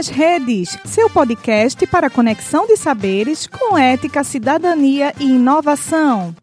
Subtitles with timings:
[0.00, 6.34] nas Redes, seu podcast para conexão de saberes com ética, cidadania e inovação.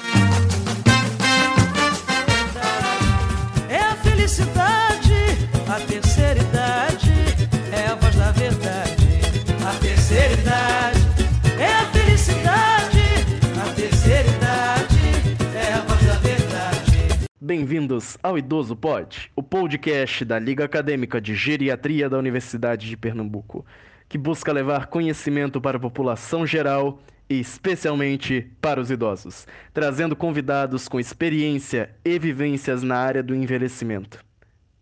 [3.67, 5.11] É a felicidade,
[5.67, 7.11] a terceira idade,
[7.73, 9.21] é a voz da verdade.
[9.67, 10.99] A terceira idade,
[11.59, 13.01] é a felicidade,
[13.59, 14.99] a terceira idade,
[15.55, 16.37] é a voz da verdade.
[17.41, 23.65] Bem-vindos ao Idoso Pod, podcast da Liga Acadêmica de Geriatria da Universidade de Pernambuco,
[24.09, 30.87] que busca levar conhecimento para a população geral e especialmente para os idosos, trazendo convidados
[30.87, 34.23] com experiência e vivências na área do envelhecimento.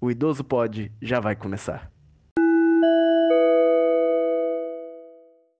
[0.01, 1.91] O Idoso Pod já vai começar.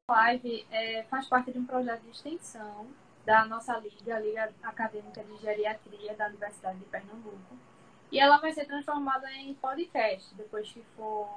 [0.10, 2.88] Live é, faz parte de um projeto de extensão
[3.24, 7.56] da nossa liga, a Liga Acadêmica de Geriatria da Universidade de Pernambuco.
[8.16, 10.34] E ela vai ser transformada em podcast.
[10.36, 11.28] Depois que for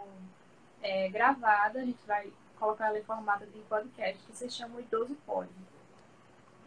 [0.80, 4.80] é, gravada, a gente vai colocar ela em formato de podcast, que se chama o
[4.80, 5.48] Idoso Pod.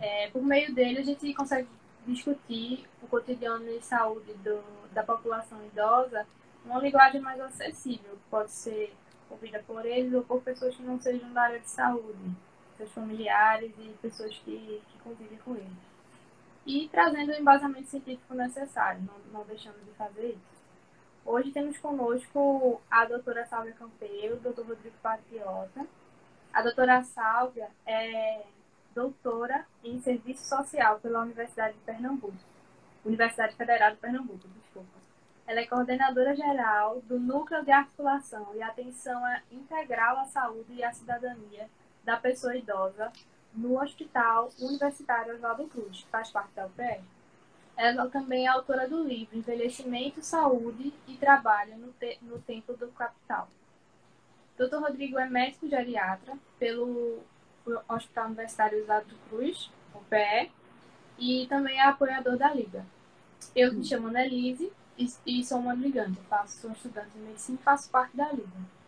[0.01, 1.69] É, por meio dele, a gente consegue
[2.05, 6.27] discutir o cotidiano de saúde do, da população idosa
[6.65, 8.93] numa linguagem mais acessível, que pode ser
[9.29, 12.35] ouvida por eles ou por pessoas que não sejam da área de saúde,
[12.75, 15.90] seus familiares e pessoas que, que convivem com eles.
[16.65, 20.61] E trazendo o embasamento científico necessário, não, não deixando de fazer isso.
[21.25, 25.85] Hoje temos conosco a doutora Sálvia Campeiro, o doutor Rodrigo Patriota.
[26.53, 28.43] A doutora Sálvia é
[28.93, 32.35] doutora em Serviço Social pela Universidade de Pernambuco,
[33.05, 34.99] Universidade Federal de Pernambuco, desculpa.
[35.47, 40.91] Ela é coordenadora geral do Núcleo de Articulação e Atenção Integral à Saúde e à
[40.91, 41.69] Cidadania
[42.03, 43.11] da Pessoa Idosa
[43.53, 47.01] no Hospital Universitário Oswaldo Cruz, faz parte da UPR.
[47.75, 52.87] Ela também é autora do livro Envelhecimento, Saúde e Trabalho no, te no Tempo do
[52.89, 53.49] Capital.
[54.57, 54.75] Dr.
[54.75, 57.19] Rodrigo é médico geriatra pelo
[57.87, 60.51] Hospital Universitário Oswaldo Cruz, UPE,
[61.17, 62.85] e também é apoiador da Liga.
[63.55, 67.63] Eu me chamo Annelise e, e sou uma ligante, faço, sou estudante de medicina e
[67.63, 68.80] faço parte da Liga.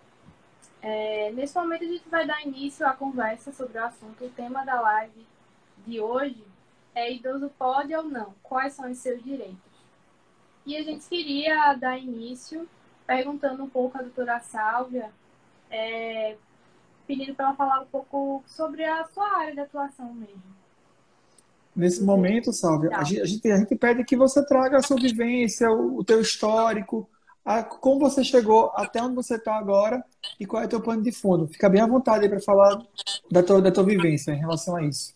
[0.84, 4.26] É, nesse momento a gente vai dar início à conversa sobre o assunto.
[4.26, 5.26] O tema da live
[5.88, 6.44] de hoje
[6.94, 8.36] é idoso pode ou não?
[8.44, 9.58] Quais são os seus direitos?
[10.66, 12.68] E a gente queria dar início
[13.08, 15.10] perguntando um pouco à doutora Sálvia,
[15.72, 16.36] é,
[17.08, 20.44] pedindo para ela falar um pouco sobre a sua área de atuação mesmo.
[21.74, 24.98] Nesse momento, Sálvia, a gente, a gente, a gente pede que você traga a sua
[24.98, 27.10] vivência, o, o teu histórico,
[27.46, 30.04] a, como você chegou até onde você está agora
[30.40, 31.48] e qual é o teu plano de fundo.
[31.48, 32.82] Fica bem à vontade para falar
[33.30, 35.16] da tua, da tua vivência em relação a isso.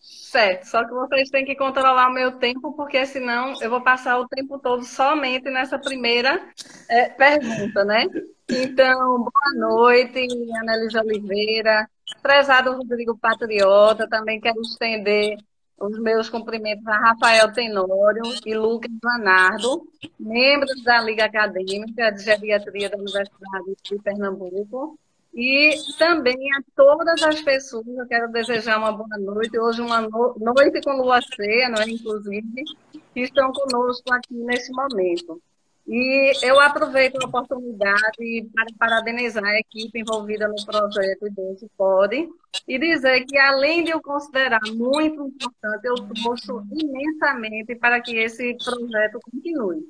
[0.00, 4.18] Certo, só que vocês têm que controlar o meu tempo, porque senão eu vou passar
[4.18, 6.42] o tempo todo somente nessa primeira
[6.88, 8.06] é, pergunta, né?
[8.48, 10.26] Então, boa noite,
[10.56, 11.86] Annelise Oliveira,
[12.22, 15.36] prezado Rodrigo Patriota, também quero estender
[15.78, 19.88] os meus cumprimentos a Rafael Tenório e Lucas Lanardo,
[20.18, 24.98] membros da Liga Acadêmica de Geriatria da Universidade de Pernambuco,
[25.34, 30.36] e também a todas as pessoas, eu quero desejar uma boa noite, hoje uma no
[30.38, 32.64] noite com lua cheia, não é, inclusive,
[33.14, 35.40] que estão conosco aqui nesse momento.
[35.86, 42.28] E eu aproveito a oportunidade para parabenizar a equipe envolvida no projeto Idoso Pode
[42.68, 48.56] e dizer que, além de eu considerar muito importante, eu torço imensamente para que esse
[48.64, 49.88] projeto continue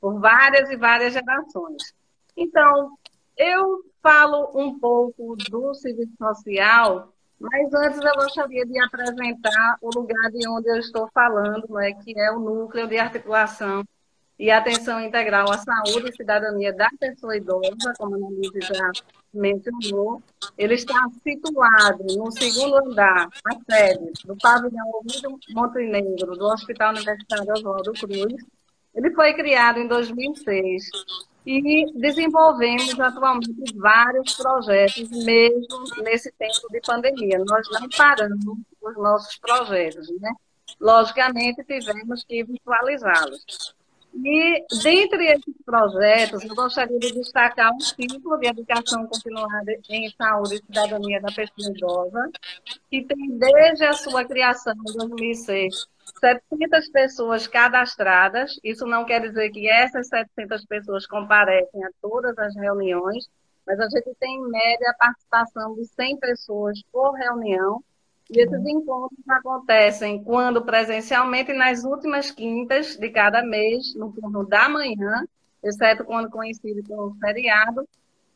[0.00, 1.94] por várias e várias gerações.
[2.34, 2.96] Então,
[3.36, 10.30] eu falo um pouco do serviço social, mas antes eu gostaria de apresentar o lugar
[10.30, 13.84] de onde eu estou falando, né, que é o núcleo de articulação
[14.38, 18.90] e atenção integral à saúde e cidadania da pessoa idosa, como a Annelise já
[19.32, 20.22] mencionou.
[20.58, 27.52] Ele está situado no segundo andar, a sede do pavilhão Ouvido Montenegro, do Hospital Universitário
[27.52, 28.44] Oswaldo Cruz.
[28.94, 30.84] Ele foi criado em 2006
[31.46, 37.38] e desenvolvemos atualmente vários projetos, mesmo nesse tempo de pandemia.
[37.46, 38.44] Nós não paramos
[38.82, 40.32] os nossos projetos, né?
[40.80, 43.75] Logicamente, tivemos que virtualizá-los.
[44.24, 50.54] E, dentre esses projetos, eu gostaria de destacar um ciclo de educação continuada em saúde
[50.54, 52.30] e cidadania da pessoa idosa,
[52.90, 55.86] que tem desde a sua criação em 2006
[56.20, 58.58] 700 pessoas cadastradas.
[58.64, 63.28] Isso não quer dizer que essas 700 pessoas comparecem a todas as reuniões,
[63.66, 67.82] mas a gente tem, em média, a participação de 100 pessoas por reunião
[68.30, 74.68] e esses encontros acontecem quando presencialmente nas últimas quintas de cada mês, no turno da
[74.68, 75.24] manhã,
[75.62, 77.88] exceto quando coincide com o feriado,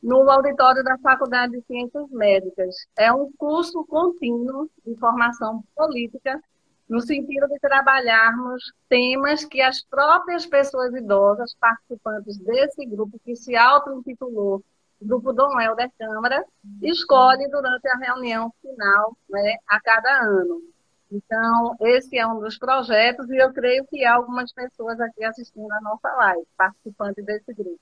[0.03, 2.75] no auditório da Faculdade de Ciências Médicas.
[2.97, 6.41] É um curso contínuo de formação política,
[6.89, 13.55] no sentido de trabalharmos temas que as próprias pessoas idosas, participantes desse grupo, que se
[13.57, 14.63] auto-intitulou
[15.01, 16.45] Grupo Dom Helder Câmara,
[16.83, 20.63] escolhe durante a reunião final né, a cada ano.
[21.11, 25.71] Então, esse é um dos projetos e eu creio que há algumas pessoas aqui assistindo
[25.73, 27.81] a nossa live, participantes desse grupo.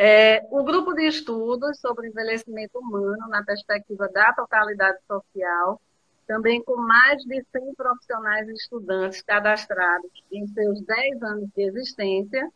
[0.00, 5.80] É, o grupo de estudos sobre envelhecimento humano na perspectiva da totalidade social,
[6.26, 12.48] também com mais de 100 profissionais e estudantes cadastrados em seus 10 anos de existência.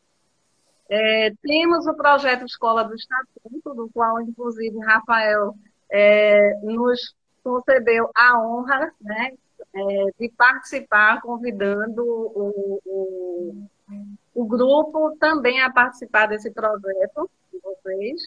[0.88, 5.54] É, temos o projeto Escola do Estatuto, do qual, inclusive, Rafael
[5.90, 9.32] é, nos concedeu a honra né,
[9.74, 13.66] é, de participar, convidando o, o,
[14.34, 18.22] o, grupo também a participar desse projeto de vocês.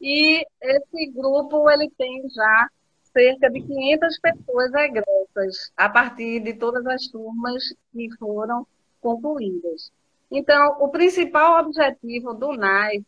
[0.00, 2.68] E esse grupo ele tem já
[3.12, 7.62] cerca de 500 pessoas egressas a partir de todas as turmas
[7.92, 8.66] que foram
[9.00, 9.92] concluídas.
[10.30, 13.04] Então, o principal objetivo do NAIF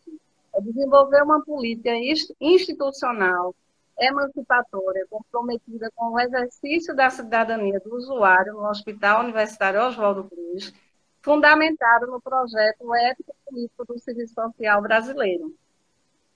[0.55, 1.91] é desenvolver uma política
[2.41, 3.55] institucional
[3.99, 10.73] emancipatória, comprometida com o exercício da cidadania do usuário no Hospital Universitário Oswaldo Cruz,
[11.23, 15.55] fundamentado no projeto Ética Político do Serviço Social Brasileiro.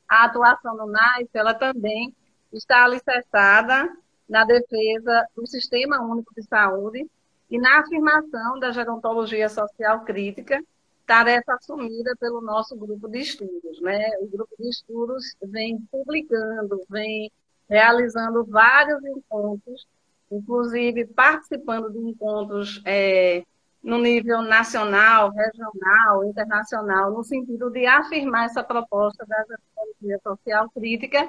[0.08, 2.14] A atuação no NAIF, ela também
[2.52, 3.88] está alicerçada
[4.28, 7.08] na defesa do Sistema Único de Saúde
[7.50, 10.62] e na afirmação da gerontologia social crítica,
[11.04, 13.80] tarefa assumida pelo nosso grupo de estudos.
[13.80, 14.10] Né?
[14.20, 17.30] O grupo de estudos vem publicando, vem
[17.68, 19.86] realizando vários encontros,
[20.30, 23.42] inclusive participando de encontros é,
[23.82, 31.28] no nível nacional, regional, internacional, no sentido de afirmar essa proposta da gerontologia social crítica.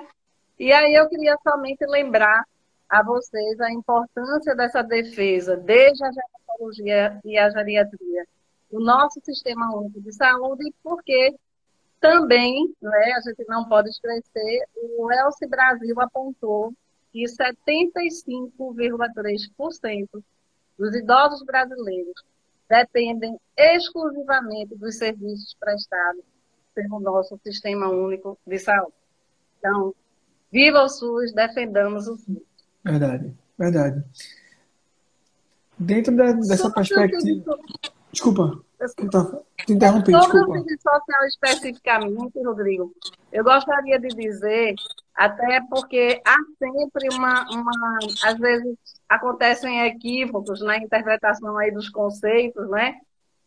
[0.60, 2.46] E aí eu queria somente lembrar
[2.92, 8.28] a vocês a importância dessa defesa, desde a gerontologia e a geriatria,
[8.70, 11.34] o nosso sistema único de saúde, porque
[12.02, 16.74] também, né, a gente não pode esquecer, o Elce Brasil apontou
[17.14, 20.22] que 75,3%
[20.78, 22.22] dos idosos brasileiros
[22.68, 26.26] dependem exclusivamente dos serviços prestados
[26.74, 28.92] pelo nosso Sistema Único de Saúde.
[29.60, 29.96] Então,
[30.52, 32.51] viva o SUS, defendamos o SUS.
[32.84, 34.04] Verdade, verdade.
[35.78, 37.58] Dentro dessa perspectiva.
[38.12, 38.64] Desculpa.
[39.00, 40.50] Então, te interrompi, Sobre desculpa.
[40.50, 42.92] o serviço social especificamente, Rodrigo,
[43.32, 44.74] eu gostaria de dizer,
[45.14, 48.76] até porque há sempre uma, uma às vezes
[49.08, 52.96] acontecem equívocos na interpretação aí dos conceitos, né?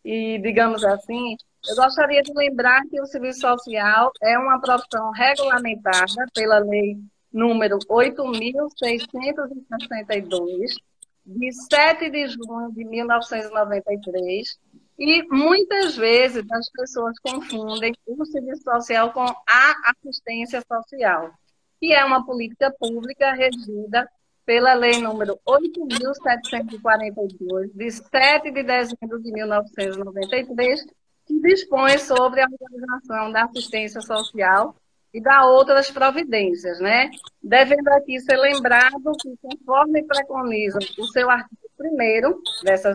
[0.05, 1.35] E, digamos assim,
[1.67, 6.97] eu gostaria de lembrar que o serviço social é uma profissão regulamentada pela lei
[7.35, 10.77] número 8.662,
[11.25, 14.57] de 7 de junho de 1993,
[14.97, 21.29] e muitas vezes as pessoas confundem o serviço social com a assistência social,
[21.77, 24.09] que é uma política pública regida
[24.45, 30.85] pela Lei número 8.742, de 7 de dezembro de 1993,
[31.25, 34.73] que dispõe sobre a organização da assistência social
[35.15, 37.09] e da outras providências, né?
[37.41, 42.93] Devendo aqui ser lembrado que, conforme preconiza o seu artigo 1 dessa,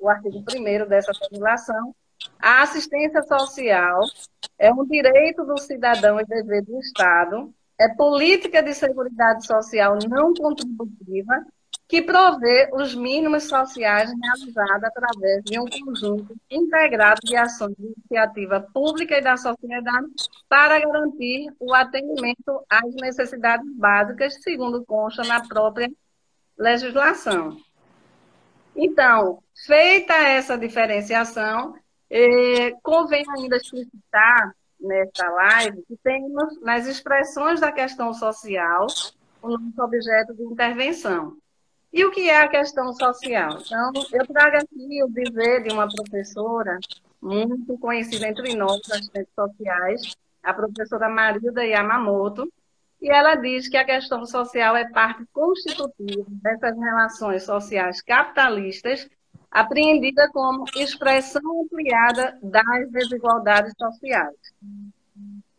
[0.00, 1.94] o artigo 1 dessa legislação,
[2.40, 4.00] a assistência social
[4.58, 10.34] é um direito do cidadão e dever do Estado, é política de seguridade social não
[10.34, 11.46] contributiva
[11.90, 18.60] que provê os mínimos sociais realizados através de um conjunto integrado de ações de iniciativa
[18.72, 20.06] pública e da sociedade
[20.48, 25.90] para garantir o atendimento às necessidades básicas, segundo consta na própria
[26.56, 27.56] legislação.
[28.76, 31.74] Então, feita essa diferenciação,
[32.08, 38.86] eh, convém ainda explicitar nesta live que temos nas expressões da questão social
[39.42, 41.36] o nosso objeto de intervenção.
[41.92, 43.58] E o que é a questão social?
[43.60, 46.78] Então, eu trago aqui o dizer de uma professora
[47.20, 52.50] muito conhecida entre nós, assistentes sociais, a professora Marilda Yamamoto,
[53.00, 59.08] e ela diz que a questão social é parte constitutiva dessas relações sociais capitalistas,
[59.50, 64.36] apreendida como expressão ampliada das desigualdades sociais.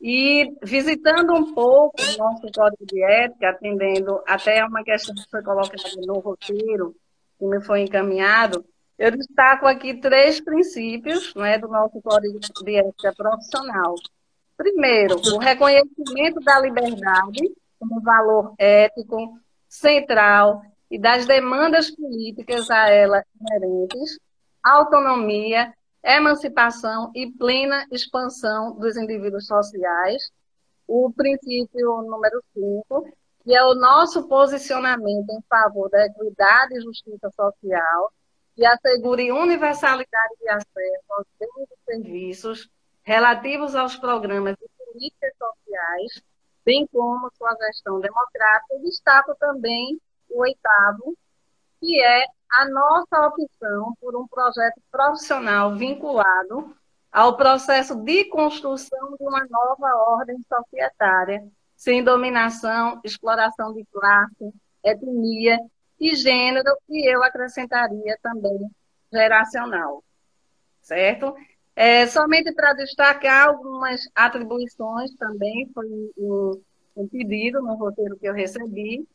[0.01, 5.43] E visitando um pouco o nosso código de ética, atendendo até uma questão que foi
[5.43, 6.95] colocada no roteiro,
[7.37, 8.65] que me foi encaminhado,
[8.97, 13.95] eu destaco aqui três princípios né, do nosso código de ética profissional.
[14.57, 23.23] Primeiro, o reconhecimento da liberdade como valor ético central e das demandas políticas a ela
[23.39, 24.19] inerentes,
[24.63, 30.31] autonomia, emancipação e plena expansão dos indivíduos sociais.
[30.87, 33.07] O princípio número 5,
[33.43, 38.11] que é o nosso posicionamento em favor da equidade e justiça social,
[38.55, 42.69] que assegure universalidade de acesso aos bens e serviços
[43.03, 46.23] relativos aos programas de políticas sociais,
[46.65, 51.15] bem como sua gestão democrática, e destaco também o oitavo,
[51.79, 56.75] que é a nossa opção por um projeto profissional vinculado
[57.11, 61.43] ao processo de construção de uma nova ordem societária,
[61.75, 64.53] sem dominação, exploração de classe,
[64.83, 65.57] etnia
[65.99, 68.69] e gênero, e eu acrescentaria também
[69.11, 70.03] geracional.
[70.81, 71.35] Certo?
[71.75, 75.85] É, somente para destacar algumas atribuições também, foi
[76.17, 76.61] um,
[76.95, 79.07] um pedido no roteiro que eu recebi.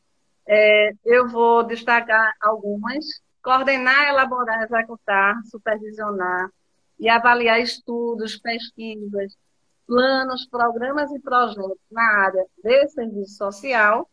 [0.47, 3.05] É, eu vou destacar algumas.
[3.47, 6.51] Coordenar, elaborar, executar, supervisionar
[6.99, 9.39] e avaliar estudos, pesquisas,
[9.87, 14.11] planos, programas e projetos na área de serviço social.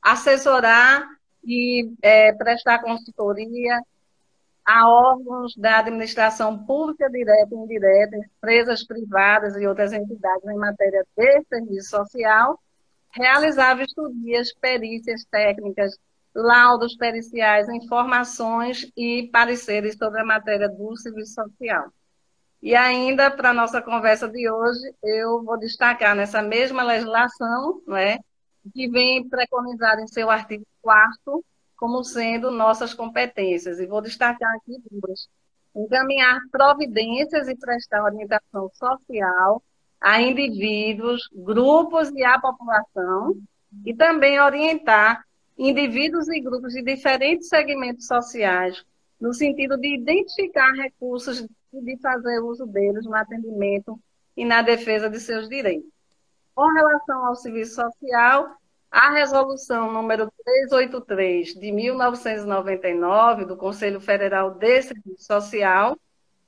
[0.00, 1.06] Assessorar
[1.44, 3.78] e é, prestar consultoria,
[4.64, 11.04] a órgãos da administração pública direta e indireta, empresas privadas e outras entidades em matéria
[11.14, 12.58] de serviço social,
[13.10, 15.98] realizar vistorias, perícias técnicas,
[16.34, 21.92] laudos periciais, informações e pareceres sobre a matéria do serviço social.
[22.62, 27.96] E ainda, para a nossa conversa de hoje, eu vou destacar nessa mesma legislação, não
[27.96, 28.18] é,
[28.72, 31.44] que vem preconizada em seu artigo 4
[31.76, 33.78] como sendo nossas competências.
[33.78, 35.28] E vou destacar aqui duas.
[35.76, 39.62] Encaminhar providências e prestar orientação social
[40.00, 43.34] a indivíduos, grupos e à população,
[43.84, 45.24] e também orientar
[45.56, 48.84] indivíduos e grupos de diferentes segmentos sociais,
[49.20, 51.40] no sentido de identificar recursos
[51.72, 53.98] e de fazer uso deles no atendimento
[54.36, 55.88] e na defesa de seus direitos.
[56.54, 58.56] Com relação ao serviço social,
[58.90, 65.96] a resolução número 383 de 1999 do Conselho Federal de Serviço Social,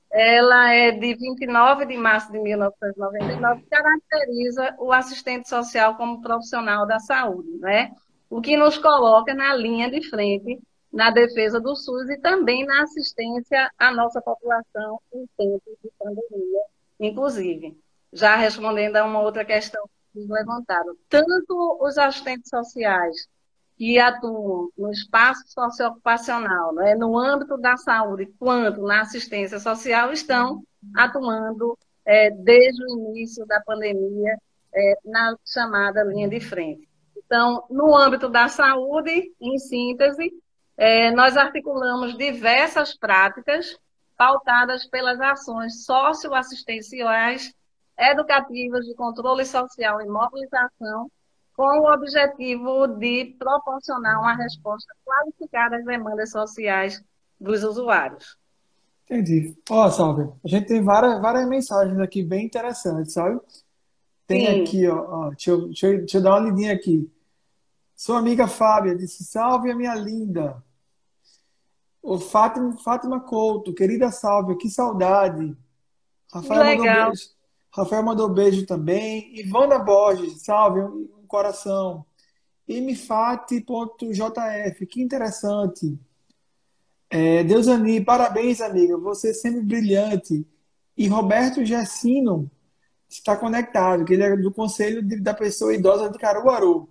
[0.09, 6.99] ela é de 29 de março de 1999, caracteriza o assistente social como profissional da
[6.99, 7.91] saúde, né?
[8.29, 10.59] O que nos coloca na linha de frente
[10.91, 16.61] na defesa do SUS e também na assistência à nossa população em tempos de pandemia,
[16.99, 17.77] inclusive.
[18.11, 19.83] Já respondendo a uma outra questão
[20.15, 20.95] levantaram.
[21.09, 23.27] Tanto os assistentes sociais
[23.77, 30.63] que atuam no espaço socioocupacional, né, no âmbito da saúde, quanto na assistência social, estão
[30.95, 34.35] atuando é, desde o início da pandemia
[34.73, 36.87] é, na chamada linha de frente.
[37.27, 40.31] Então, no âmbito da saúde, em síntese,
[40.77, 43.77] é, nós articulamos diversas práticas
[44.17, 47.53] pautadas pelas ações socioassistenciais
[47.99, 51.11] educativas de controle social e mobilização,
[51.53, 57.03] com o objetivo de proporcionar uma resposta qualificada às demandas sociais
[57.39, 58.37] dos usuários.
[59.05, 59.57] Entendi.
[59.69, 63.39] Ó, Salve, a gente tem várias, várias mensagens aqui bem interessantes, sabe?
[64.27, 64.61] Tem Sim.
[64.61, 67.09] aqui, ó, ó deixa, eu, deixa, eu, deixa eu dar uma lidinha aqui.
[67.97, 70.63] Sua amiga Fábia disse: Salve, a minha linda.
[71.99, 75.57] O Fátima, Fátima Couto, querida Salve, que saudade.
[76.31, 76.85] Rafael legal.
[76.85, 77.29] Mandou beijo.
[77.71, 79.37] Rafael mandou beijo também.
[79.39, 82.05] Ivana Borges, salve, um coração.
[82.69, 83.65] Mfat.jf,
[84.85, 85.99] que interessante.
[87.09, 88.95] É, Deusani, parabéns, amiga.
[88.97, 90.45] Você é sempre brilhante.
[90.95, 92.49] E Roberto Gessino
[93.09, 96.87] está conectado, que ele é do Conselho da Pessoa Idosa de Caruaru.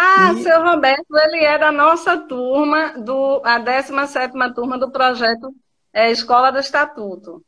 [0.00, 0.42] Ah, e...
[0.44, 5.52] seu Roberto, ele é da nossa turma, do, a 17 turma do projeto
[5.92, 7.44] é, Escola do Estatuto.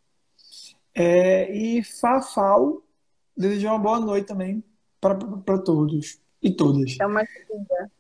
[0.93, 2.83] É, e Fafal,
[3.37, 4.65] desejar uma boa noite também
[5.01, 6.97] para todos e todas.
[7.01, 7.91] É uma querida.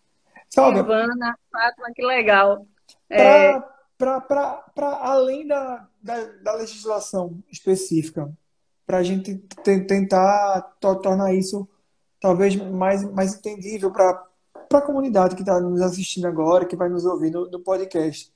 [0.48, 0.80] Salve.
[0.80, 2.66] Ivana, Fátima, que legal.
[3.06, 4.84] Para é...
[5.00, 8.28] além da, da, da, legislação específica,
[8.84, 11.68] para a gente tentar tornar isso
[12.20, 14.29] talvez mais, mais entendível para
[14.78, 18.32] a comunidade que está nos assistindo agora, que vai nos ouvir no, no podcast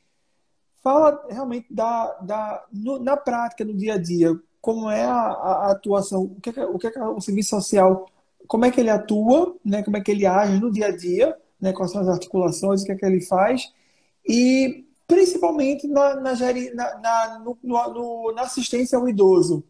[0.84, 5.72] fala realmente da, da no, na prática, no dia a dia, como é a, a
[5.72, 8.06] atuação, o que é, o que é o serviço social,
[8.46, 11.34] como é que ele atua, né, como é que ele age no dia a dia,
[11.58, 13.72] né, com as suas articulações, o que é que ele faz,
[14.28, 19.64] e principalmente na, na, na, no, no, na assistência ao idoso.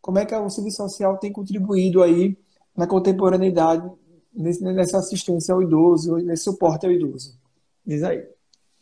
[0.00, 2.36] como é que o serviço social tem contribuído aí
[2.76, 3.90] na contemporaneidade
[4.34, 7.38] nessa assistência ao idoso, nesse suporte ao idoso.
[7.86, 8.26] Diz aí.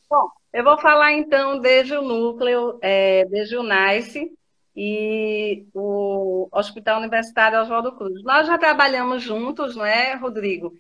[0.09, 4.33] Bom, eu vou falar então desde o núcleo, é, desde o NICE
[4.75, 8.23] e o Hospital Universitário Oswaldo Cruz.
[8.23, 10.75] Nós já trabalhamos juntos, não é, Rodrigo?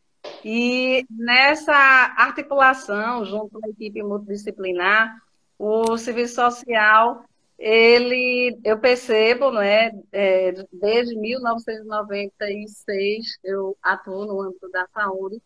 [0.45, 1.75] E nessa
[2.17, 5.21] articulação, junto com a equipe multidisciplinar,
[5.59, 7.25] o serviço social,
[7.63, 15.41] ele, eu percebo, não é, é, desde 1996 eu atuo no âmbito da saúde,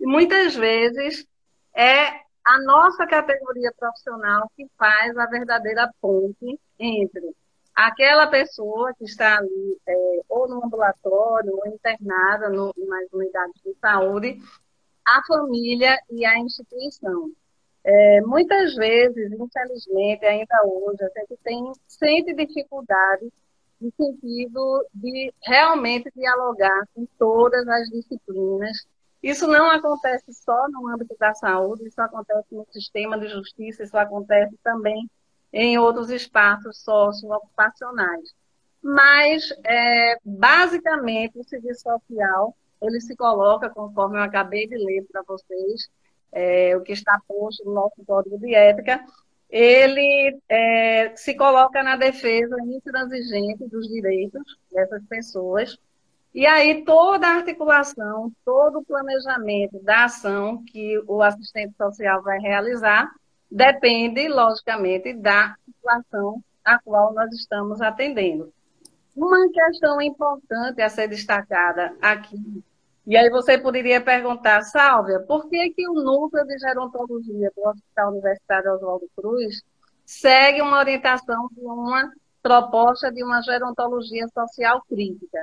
[0.00, 1.24] e muitas vezes
[1.72, 2.08] é
[2.44, 7.36] a nossa categoria profissional que faz a verdadeira ponte entre
[7.72, 9.94] aquela pessoa que está ali, é,
[10.28, 14.42] ou no ambulatório, ou internada no, nas unidades de saúde,
[15.06, 17.30] a família e a instituição.
[17.82, 23.32] É, muitas vezes, infelizmente, ainda hoje, a gente tem, sente dificuldade
[23.80, 28.86] no sentido de realmente dialogar com todas as disciplinas.
[29.22, 33.96] Isso não acontece só no âmbito da saúde, isso acontece no sistema de justiça, isso
[33.96, 35.08] acontece também
[35.52, 38.34] em outros espaços socioocupacionais.
[38.82, 45.22] Mas, é, basicamente, o serviço social, ele se coloca, conforme eu acabei de ler para
[45.22, 45.88] vocês,
[46.32, 49.04] é, o que está posto no nosso Código de Ética,
[49.48, 55.76] ele é, se coloca na defesa intransigente dos direitos dessas pessoas,
[56.32, 62.38] e aí toda a articulação, todo o planejamento da ação que o assistente social vai
[62.38, 63.10] realizar
[63.50, 68.52] depende, logicamente, da situação a qual nós estamos atendendo.
[69.16, 72.62] Uma questão importante a ser destacada aqui,
[73.06, 78.12] e aí você poderia perguntar, Sálvia, por que, que o núcleo de gerontologia do Hospital
[78.12, 79.62] Universitário Oswaldo Cruz
[80.04, 82.10] segue uma orientação de uma
[82.42, 85.38] proposta de uma gerontologia social crítica?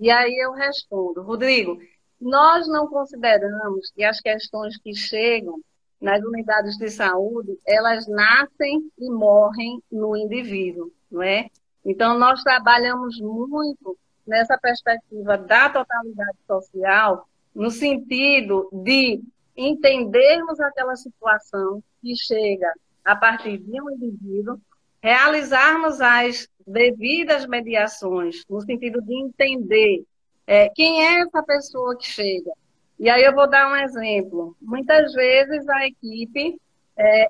[0.00, 1.78] E aí eu respondo, Rodrigo,
[2.20, 5.60] nós não consideramos que as questões que chegam
[6.00, 11.48] nas unidades de saúde, elas nascem e morrem no indivíduo, não é?
[11.84, 19.22] Então, nós trabalhamos muito nessa perspectiva da totalidade social, no sentido de
[19.56, 22.72] entendermos aquela situação que chega
[23.04, 24.60] a partir de um indivíduo,
[25.02, 30.04] realizarmos as devidas mediações, no sentido de entender
[30.46, 32.52] é, quem é essa pessoa que chega,
[32.98, 34.56] e aí eu vou dar um exemplo.
[34.60, 36.56] Muitas vezes a equipe
[36.96, 37.28] é,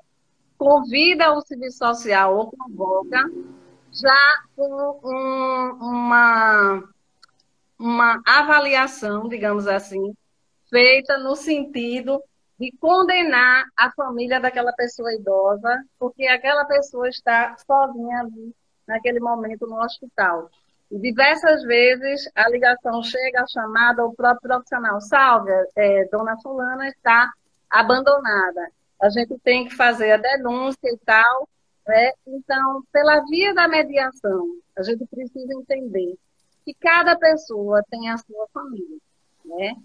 [0.55, 3.23] convida o serviço social ou convoca
[3.93, 6.83] já com um, uma,
[7.77, 10.13] uma avaliação, digamos assim,
[10.69, 12.21] feita no sentido
[12.59, 18.55] de condenar a família daquela pessoa idosa, porque aquela pessoa está sozinha ali
[18.87, 20.49] naquele momento no hospital.
[20.91, 26.87] E diversas vezes a ligação chega, a chamada, o próprio profissional, salve, é, dona fulana
[26.87, 27.31] está
[27.69, 28.69] abandonada.
[29.01, 31.49] A gente tem que fazer a denúncia e tal.
[31.87, 32.11] Né?
[32.27, 36.15] Então, pela via da mediação, a gente precisa entender
[36.65, 38.97] que cada pessoa tem a sua família.
[39.45, 39.75] Né?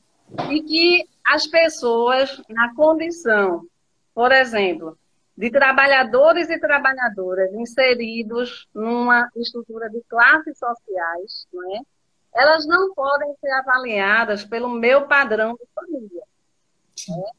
[0.51, 3.67] E que as pessoas, na condição,
[4.15, 4.97] por exemplo,
[5.37, 11.81] de trabalhadores e trabalhadoras inseridos numa estrutura de classes sociais, não é?
[12.35, 16.23] elas não podem ser avaliadas pelo meu padrão de família.
[17.09, 17.31] Né?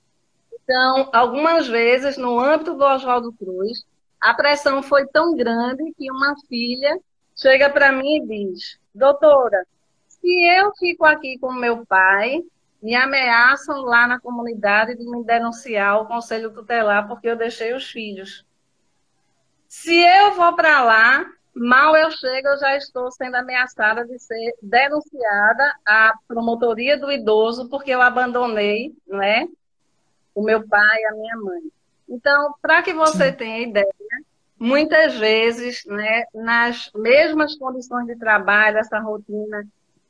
[0.53, 3.85] Então, algumas vezes, no âmbito do Oswaldo Cruz,
[4.19, 6.99] a pressão foi tão grande que uma filha
[7.35, 9.65] chega para mim e diz: Doutora,
[10.07, 12.43] se eu fico aqui com meu pai,
[12.81, 17.89] me ameaçam lá na comunidade de me denunciar ao conselho tutelar porque eu deixei os
[17.89, 18.45] filhos.
[19.67, 24.55] Se eu vou para lá, mal eu chego, eu já estou sendo ameaçada de ser
[24.61, 29.45] denunciada à promotoria do idoso porque eu abandonei, não é?
[30.33, 31.61] O meu pai e a minha mãe.
[32.09, 33.87] Então, para que você tenha ideia,
[34.59, 39.65] muitas vezes, né, nas mesmas condições de trabalho, essa rotina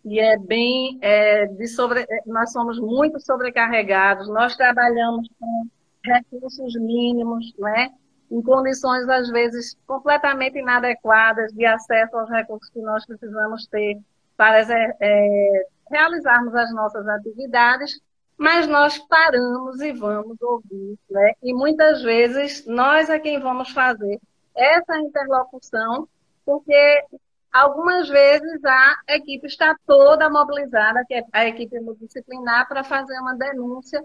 [0.06, 5.68] e é bem é, de sobre, é, nós somos muito sobrecarregados, nós trabalhamos com
[6.04, 7.92] recursos mínimos, né?
[8.32, 13.98] em condições às vezes completamente inadequadas de acesso aos recursos que nós precisamos ter
[14.38, 14.62] para
[15.02, 18.00] é, realizarmos as nossas atividades,
[18.39, 21.34] mas nós paramos e vamos ouvir, né?
[21.43, 24.19] E muitas vezes nós é quem vamos fazer
[24.56, 26.08] essa interlocução,
[26.45, 27.06] porque
[27.52, 33.36] Algumas vezes a equipe está toda mobilizada, que é a equipe multidisciplinar, para fazer uma
[33.36, 34.04] denúncia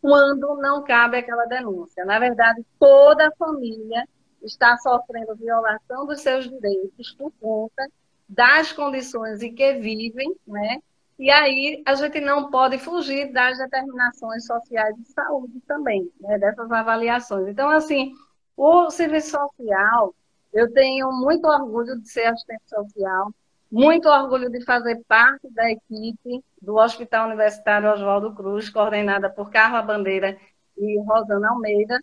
[0.00, 2.04] quando não cabe aquela denúncia.
[2.04, 4.06] Na verdade, toda a família
[4.42, 7.84] está sofrendo violação dos seus direitos por conta
[8.28, 10.80] das condições em que vivem, né?
[11.18, 16.38] E aí a gente não pode fugir das determinações sociais de saúde também, né?
[16.38, 17.48] dessas avaliações.
[17.48, 18.12] Então, assim,
[18.56, 20.14] o serviço social,
[20.52, 23.32] eu tenho muito orgulho de ser assistente social,
[23.70, 29.82] muito orgulho de fazer parte da equipe do Hospital Universitário Oswaldo Cruz, coordenada por Carla
[29.82, 30.36] Bandeira
[30.76, 32.00] e Rosana Almeida,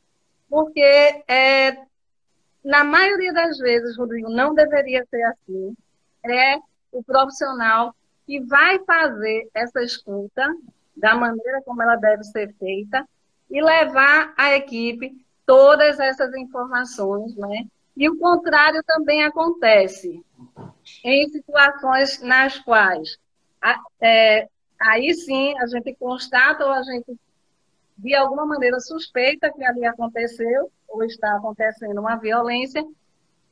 [0.49, 1.77] porque é,
[2.63, 5.75] na maioria das vezes, Rodrigo, não deveria ser assim.
[6.23, 6.57] É
[6.91, 7.95] o profissional
[8.25, 10.45] que vai fazer essa escuta
[10.95, 13.07] da maneira como ela deve ser feita
[13.49, 17.65] e levar à equipe todas essas informações, né?
[17.95, 20.23] E o contrário também acontece
[21.03, 23.19] em situações nas quais
[24.01, 24.47] é,
[24.79, 27.15] aí sim a gente constata ou a gente
[27.97, 32.83] de alguma maneira suspeita que ali aconteceu ou está acontecendo uma violência,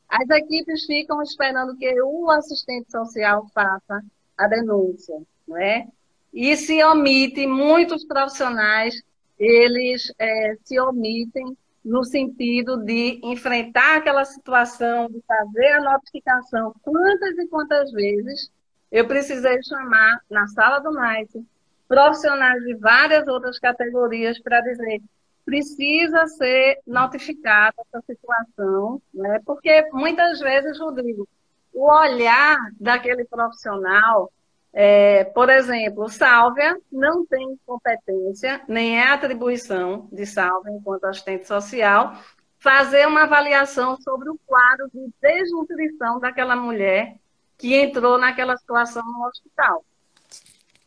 [0.07, 4.03] as equipes ficam esperando que o assistente social faça
[4.39, 5.15] a denúncia,
[5.47, 5.87] não é?
[6.33, 9.01] E se omite, muitos profissionais,
[9.37, 17.37] eles é, se omitem no sentido de enfrentar aquela situação, de fazer a notificação quantas
[17.37, 18.51] e quantas vezes
[18.91, 21.45] eu precisei chamar na sala do NICE
[21.87, 25.01] profissionais de várias outras categorias para dizer
[25.49, 29.41] precisa ser notificada essa situação, né?
[29.43, 31.27] porque muitas vezes, Rodrigo,
[31.73, 34.31] o olhar daquele profissional
[34.71, 42.15] é, por exemplo, Sálvia não tem competência, nem é atribuição de Sálvia, enquanto assistente social,
[42.59, 47.15] fazer uma avaliação sobre o quadro de desnutrição daquela mulher
[47.57, 49.83] que entrou naquela situação no hospital.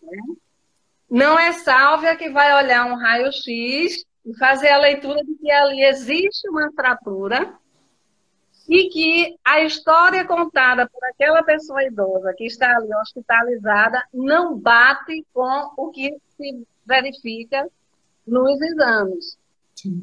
[0.02, 0.18] Né?
[1.10, 5.82] Não é Sálvia que vai olhar um raio-x e fazer a leitura de que ali
[5.84, 7.52] existe uma fratura
[8.72, 15.26] e que a história contada por aquela pessoa idosa que está ali hospitalizada não bate
[15.34, 17.68] com o que se verifica
[18.26, 19.38] nos exames.
[19.74, 20.02] Sim.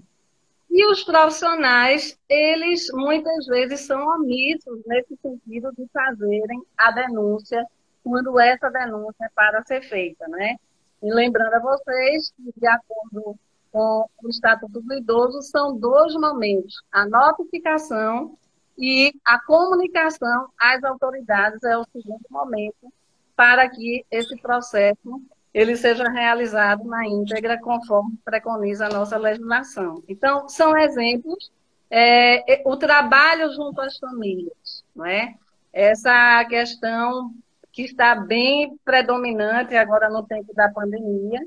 [0.69, 7.65] E os profissionais, eles muitas vezes são omissos nesse sentido de fazerem a denúncia
[8.03, 10.57] quando essa denúncia é para ser feita, né?
[11.01, 13.35] E lembrando a vocês que, de acordo
[13.71, 18.37] com o Estatuto do Idoso, são dois momentos: a notificação
[18.79, 22.91] e a comunicação às autoridades é o segundo momento
[23.35, 25.21] para que esse processo
[25.53, 30.03] ele seja realizado na íntegra conforme preconiza a nossa legislação.
[30.07, 31.51] Então, são exemplos.
[31.91, 35.33] É, o trabalho junto às famílias, não é?
[35.73, 37.33] Essa questão
[37.71, 41.39] que está bem predominante agora no tempo da pandemia.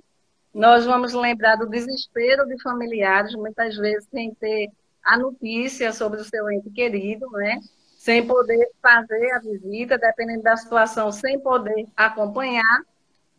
[0.53, 4.71] Nós vamos lembrar do desespero de familiares, muitas vezes sem ter
[5.05, 7.59] a notícia sobre o seu ente querido, né?
[7.97, 12.83] Sem poder fazer a visita, dependendo da situação, sem poder acompanhar.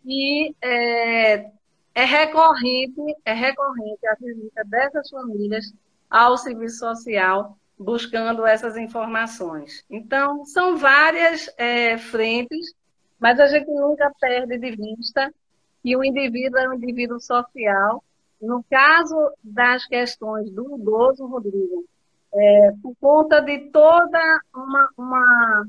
[0.05, 1.51] E é,
[1.95, 5.73] é recorrente, é recorrente a visita dessas famílias
[6.09, 9.83] ao serviço social buscando essas informações.
[9.89, 12.73] Então, são várias é, frentes,
[13.19, 15.33] mas a gente nunca perde de vista
[15.81, 18.03] que o indivíduo é um indivíduo social
[18.43, 21.85] no caso das questões do idoso, Rodrigo,
[22.33, 24.19] é, por conta de toda
[24.53, 25.67] uma, uma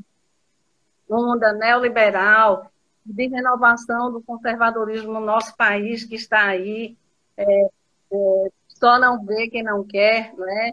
[1.09, 2.69] onda neoliberal
[3.07, 6.97] de renovação do conservadorismo no nosso país, que está aí,
[7.37, 10.73] é, é, só não vê quem não quer, né?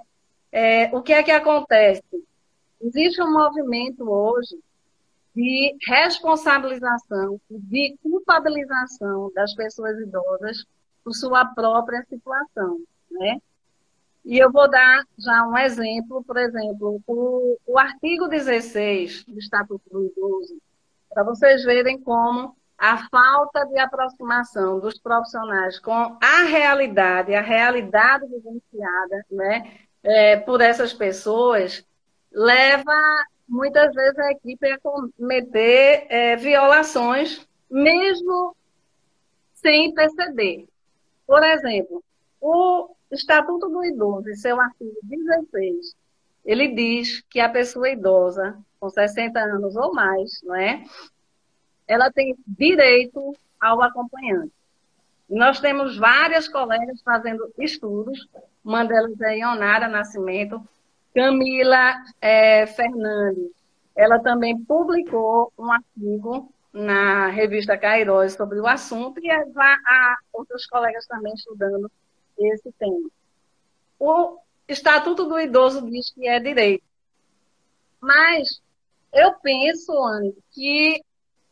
[0.51, 2.03] É, o que é que acontece?
[2.81, 4.57] Existe um movimento hoje
[5.35, 10.65] de responsabilização, de culpabilização das pessoas idosas
[11.03, 13.39] por sua própria situação, né?
[14.23, 19.83] E eu vou dar já um exemplo, por exemplo, o, o artigo 16 do Estatuto
[19.89, 20.61] do Idoso,
[21.09, 28.25] para vocês verem como a falta de aproximação dos profissionais com a realidade, a realidade
[28.27, 29.71] vivenciada né,
[30.03, 31.85] é, por essas pessoas,
[32.31, 32.93] leva
[33.47, 38.55] muitas vezes a equipe a cometer é, violações, mesmo
[39.53, 40.67] sem perceber.
[41.25, 42.03] Por exemplo,
[42.39, 45.95] o Estatuto do Idoso, em seu artigo 16,
[46.45, 50.83] ele diz que a pessoa idosa, com 60 anos ou mais, não é?
[51.87, 54.51] Ela tem direito ao acompanhante.
[55.29, 58.27] nós temos várias colegas fazendo estudos,
[58.63, 60.61] uma delas é Ionara Nascimento,
[61.13, 63.51] Camila é, Fernandes.
[63.95, 71.05] Ela também publicou um artigo na revista Cairóis sobre o assunto e há outros colegas
[71.05, 71.91] também estudando
[72.37, 73.09] esse tema.
[73.99, 76.83] O Estatuto do Idoso diz que é direito,
[77.99, 78.61] mas
[79.11, 81.01] eu penso, Anne, que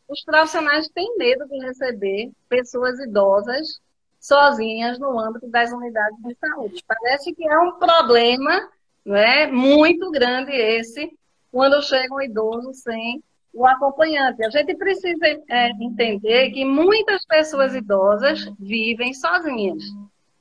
[0.08, 3.80] os profissionais têm medo de receber pessoas idosas
[4.18, 6.84] sozinhas no âmbito das unidades de saúde.
[6.86, 8.68] Parece que é um problema
[9.04, 11.16] né, muito grande esse,
[11.52, 14.44] quando chega um idoso sem o acompanhante.
[14.44, 19.82] A gente precisa é, entender que muitas pessoas idosas vivem sozinhas.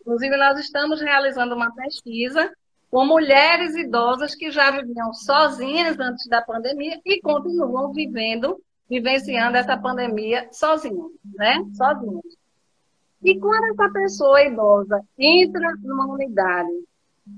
[0.02, 2.52] Inclusive, nós estamos realizando uma pesquisa
[2.89, 9.78] com mulheres idosas que já viviam sozinhas antes da pandemia e continuam vivendo, vivenciando essa
[9.78, 11.63] pandemia sozinhas, né?
[11.74, 12.39] Sozinhas.
[13.24, 16.72] E quando essa pessoa idosa entra numa unidade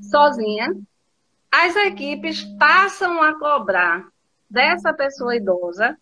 [0.10, 0.74] sozinha,
[1.52, 4.08] as equipes passam a cobrar
[4.52, 5.98] dessa pessoa idosa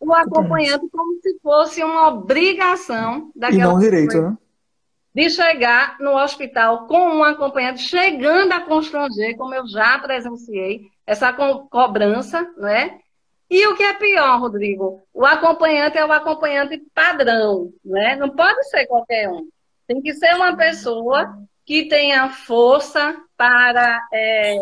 [0.00, 4.36] o acompanhante como se fosse uma obrigação daquela e não um direito, né?
[5.14, 11.32] de chegar no hospital com um acompanhante, chegando a constranger, como eu já presenciei, essa
[11.32, 12.98] co cobrança, né?
[13.48, 18.16] E o que é pior, Rodrigo, o acompanhante é o acompanhante padrão, né?
[18.16, 19.46] Não pode ser qualquer um.
[19.86, 24.56] Tem que ser uma pessoa que tenha força para é,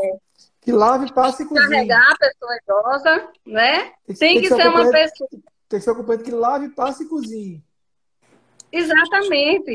[0.61, 1.69] Que lave, passe e cozinhe.
[1.71, 3.79] carregar a pessoa idosa, né?
[3.81, 5.31] Tem que- Tem tem que que ser ser uma pessoa.
[5.31, 7.65] Tem que ser acompanhante que lave, passe e cozinhe.
[8.73, 9.73] Exatamente.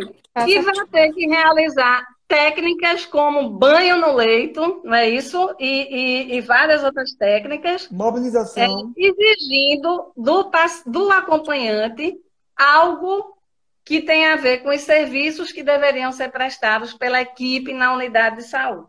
[0.47, 5.53] E vai ter que realizar técnicas como banho no leito, não é isso?
[5.59, 8.93] E, e- e várias outras técnicas, é, Mobilização.
[8.95, 10.51] exigindo do,
[10.87, 12.17] do acompanhante
[12.55, 13.35] algo
[13.83, 18.37] que tem a ver com os serviços que deveriam ser prestados pela equipe na unidade
[18.37, 18.87] de saúde.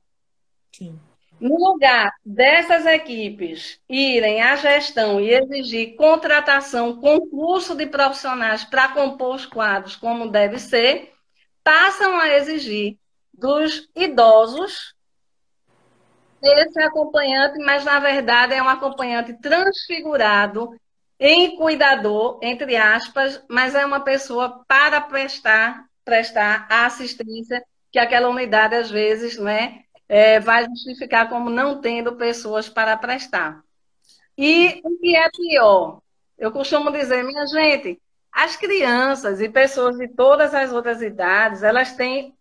[0.72, 0.98] Sim.
[1.38, 9.34] No lugar dessas equipes irem à gestão e exigir contratação, concurso de profissionais para compor
[9.34, 11.12] os quadros como deve ser,
[11.62, 12.96] passam a exigir
[13.34, 14.94] dos idosos
[16.42, 20.70] esse acompanhante, mas na verdade é um acompanhante transfigurado
[21.18, 28.28] em cuidador, entre aspas, mas é uma pessoa para prestar, prestar a assistência que aquela
[28.28, 33.62] unidade às vezes, né, é, vai justificar como não tendo pessoas para prestar.
[34.36, 36.00] E o que é pior,
[36.38, 41.96] eu costumo dizer, minha gente, as crianças e pessoas de todas as outras idades, elas
[41.96, 42.36] têm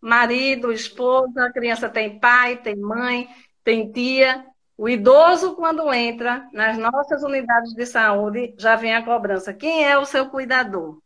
[0.00, 3.28] marido, esposa, a criança tem pai, tem mãe,
[3.62, 4.44] tem tia.
[4.76, 9.52] O idoso, quando entra nas nossas unidades de saúde, já vem a cobrança.
[9.52, 11.00] Quem é o seu cuidador?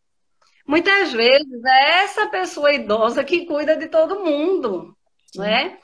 [0.67, 4.97] Muitas vezes é essa pessoa idosa que cuida de todo mundo,
[5.43, 5.77] é?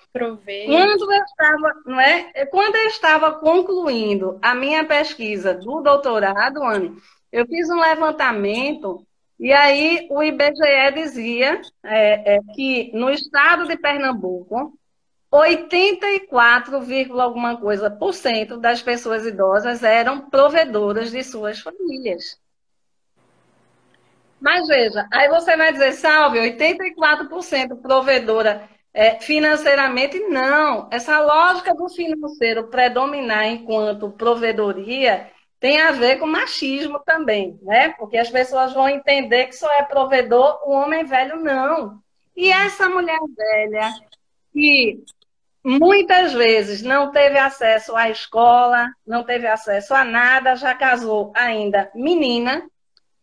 [0.66, 2.46] Quando eu estava, não é?
[2.46, 6.96] Quando eu estava concluindo a minha pesquisa do doutorado, Anne,
[7.30, 9.06] eu fiz um levantamento
[9.38, 14.76] e aí o IBGE dizia é, é, que no estado de Pernambuco,
[15.30, 22.38] 84, vírgula alguma coisa por cento das pessoas idosas eram provedoras de suas famílias.
[24.40, 30.88] Mas veja, aí você vai dizer, salve, 84% provedora é, financeiramente, não.
[30.90, 37.90] Essa lógica do financeiro predominar enquanto provedoria tem a ver com machismo também, né?
[37.90, 42.00] Porque as pessoas vão entender que só é provedor o homem velho, não.
[42.34, 43.92] E essa mulher velha
[44.52, 45.04] que
[45.62, 51.90] muitas vezes não teve acesso à escola, não teve acesso a nada, já casou ainda
[51.94, 52.66] menina,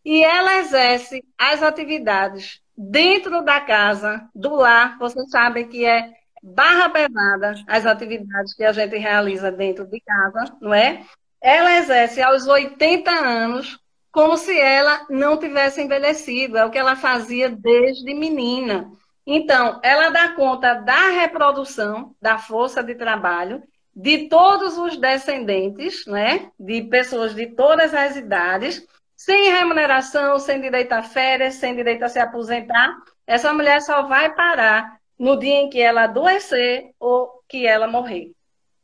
[0.06, 6.14] e ela exerce as atividades dentro da casa, do lar, vocês sabem que é
[6.44, 11.04] barra pesada as atividades que a gente realiza dentro de casa, não é?
[11.42, 13.80] Ela exerce aos 80 anos
[14.12, 18.90] como se ela não tivesse envelhecido, é o que ela fazia desde menina.
[19.26, 23.62] Então, ela dá conta da reprodução, da força de trabalho,
[23.96, 26.50] de todos os descendentes, né?
[26.60, 28.88] De pessoas de todas as idades,
[29.18, 32.96] sem remuneração, sem direito a férias, sem direito a se aposentar.
[33.28, 38.32] Essa mulher só vai parar no dia em que ela adoecer ou que ela morrer.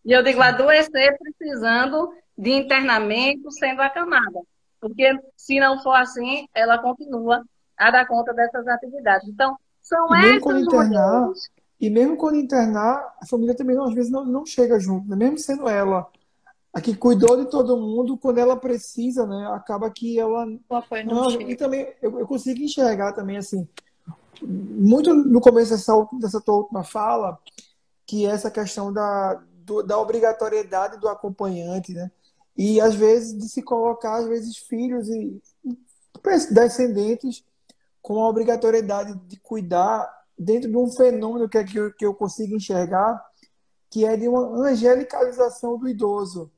[0.06, 4.42] E eu digo adoecer precisando de internamento, sendo acamada.
[4.82, 7.44] Porque se não for assim, ela continua
[7.78, 9.30] a dar conta dessas atividades.
[9.30, 11.50] Então, são E mesmo essas internar, mulheres.
[11.80, 15.16] e mesmo quando internar, a família também às vezes não, não chega junto, né?
[15.16, 16.10] Mesmo sendo ela
[16.74, 19.48] a que cuidou de todo mundo, quando ela precisa, né?
[19.54, 21.52] Acaba que ela O apoio não Não, chega.
[21.52, 23.68] e também eu, eu consigo enxergar também assim,
[24.42, 27.38] muito no começo dessa, dessa tua última fala,
[28.06, 32.12] que é essa questão da, do- da obrigatoriedade do acompanhante, né?
[32.58, 35.42] E às vezes de se colocar, às vezes, filhos e
[36.52, 37.44] descendentes
[38.02, 42.14] com a obrigatoriedade de cuidar dentro de um fenômeno que, é que, eu, que eu
[42.14, 43.24] consigo enxergar,
[43.90, 46.52] que é de uma angelicalização do idoso.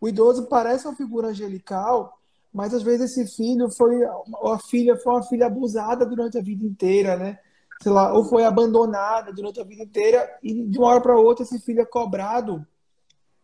[0.00, 2.18] O idoso parece uma figura angelical,
[2.52, 4.02] mas às vezes esse filho foi,
[4.40, 7.38] ou a filha foi uma filha abusada durante a vida inteira, né?
[7.82, 11.44] Sei lá, ou foi abandonada durante a vida inteira e de uma hora para outra
[11.44, 12.66] esse filho é cobrado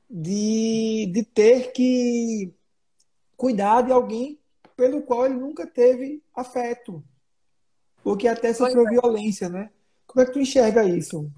[0.08, 2.52] de, de ter que
[3.36, 4.38] cuidar de alguém
[4.76, 7.02] pelo qual ele nunca teve afeto,
[8.04, 8.90] ou que até sofreu é.
[8.90, 9.70] violência, né?
[10.06, 11.30] Como é que tu enxerga isso?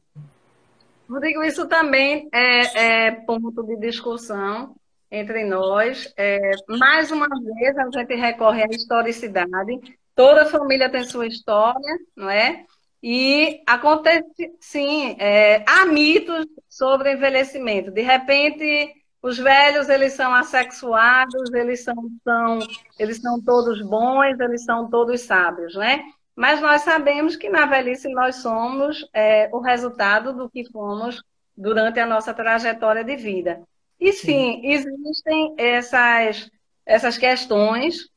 [1.09, 4.74] Rodrigo, isso também é, é ponto de discussão
[5.11, 6.12] entre nós.
[6.16, 9.81] É, mais uma vez, a gente recorre à historicidade.
[10.14, 12.64] Toda família tem sua história, não é?
[13.03, 17.90] E acontece, sim, é, há mitos sobre envelhecimento.
[17.92, 18.92] De repente,
[19.23, 21.94] os velhos, eles são assexuados, eles são,
[22.25, 22.59] são,
[22.99, 26.03] eles são todos bons, eles são todos sábios, né?
[26.35, 31.21] Mas nós sabemos que na velhice nós somos é, o resultado do que fomos
[31.57, 33.61] durante a nossa trajetória de vida.
[34.01, 36.51] E sim, existem essas,
[36.87, 38.09] essas questões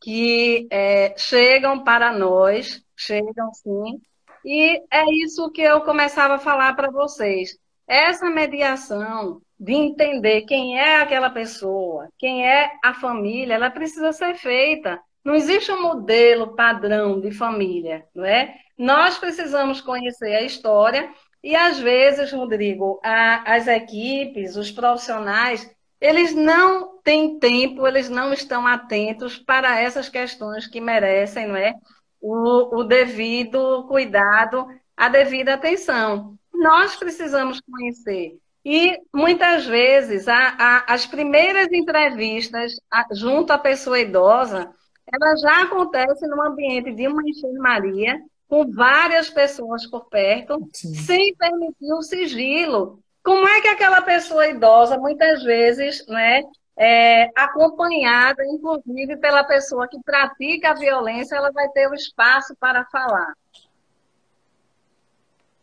[0.00, 4.00] que é, chegam para nós, chegam sim,
[4.44, 7.58] e é isso que eu começava a falar para vocês.
[7.88, 14.34] Essa mediação de entender quem é aquela pessoa, quem é a família, ela precisa ser
[14.36, 15.00] feita.
[15.24, 18.56] Não existe um modelo padrão de família, não é?
[18.78, 21.10] Nós precisamos conhecer a história
[21.46, 28.32] e às vezes, Rodrigo, a, as equipes, os profissionais, eles não têm tempo, eles não
[28.32, 31.72] estão atentos para essas questões que merecem, não é?
[32.20, 36.36] O, o devido cuidado, a devida atenção.
[36.52, 38.40] Nós precisamos conhecer.
[38.64, 42.72] E muitas vezes a, a, as primeiras entrevistas
[43.12, 44.68] junto à pessoa idosa,
[45.06, 50.94] ela já acontece no ambiente de uma enfermaria com várias pessoas por perto, Sim.
[50.94, 53.00] sem permitir o sigilo.
[53.22, 56.42] Como é que aquela pessoa idosa, muitas vezes, né,
[56.76, 62.84] é, acompanhada, inclusive, pela pessoa que pratica a violência, ela vai ter o espaço para
[62.84, 63.32] falar?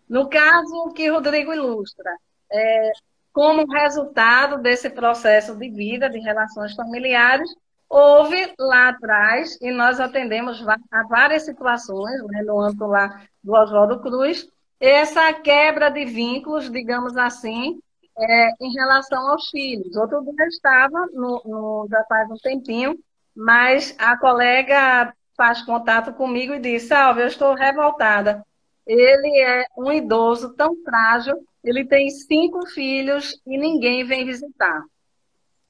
[0.09, 2.17] No caso que Rodrigo ilustra,
[2.51, 2.91] é,
[3.31, 7.49] como resultado desse processo de vida, de relações familiares,
[7.93, 13.99] houve lá atrás, e nós atendemos a várias situações, né, no âmbito lá do Oswaldo
[14.01, 14.47] Cruz,
[14.79, 17.79] essa quebra de vínculos, digamos assim,
[18.17, 19.95] é, em relação aos filhos.
[19.95, 22.97] Outro dia estava, no, no, já faz um tempinho,
[23.35, 28.43] mas a colega faz contato comigo e diz, Salve, eu estou revoltada.
[28.85, 34.83] Ele é um idoso tão frágil, ele tem cinco filhos e ninguém vem visitar.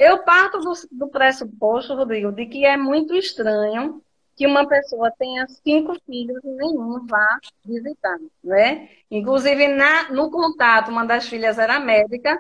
[0.03, 4.03] Eu parto do, do pressuposto, Rodrigo, de que é muito estranho
[4.35, 8.89] que uma pessoa tenha cinco filhos e nenhum vá visitar, né?
[9.09, 12.37] Inclusive, na, no contato, uma das filhas era médica,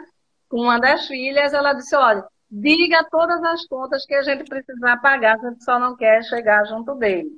[0.49, 4.97] com uma das filhas, ela disse, olha, diga todas as contas que a gente precisar
[4.97, 7.29] pagar, a gente só não quer chegar junto dele.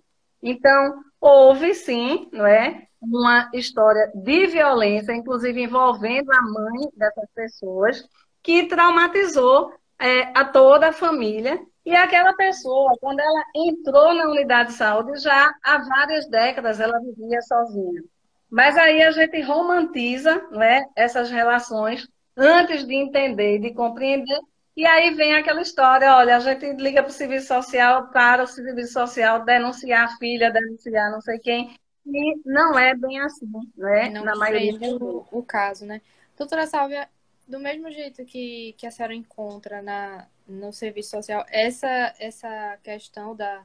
[0.41, 2.87] Então, houve sim, não é?
[2.99, 8.09] Uma história de violência, inclusive envolvendo a mãe dessas pessoas,
[8.41, 11.59] que traumatizou é, a toda a família.
[11.85, 16.99] E aquela pessoa, quando ela entrou na unidade de saúde, já há várias décadas ela
[16.99, 18.03] vivia sozinha.
[18.49, 24.39] Mas aí a gente romantiza né, essas relações antes de entender, de compreender.
[24.75, 28.47] E aí vem aquela história, olha, a gente liga para o serviço social, para o
[28.47, 31.75] serviço social denunciar a filha, denunciar não sei quem.
[32.05, 34.09] E não é bem assim, né?
[34.09, 36.01] Não na maioria o, o caso, né?
[36.37, 37.07] Doutora Sálvia,
[37.47, 43.35] do mesmo jeito que, que a senhora encontra na, no serviço social essa, essa questão
[43.35, 43.63] da,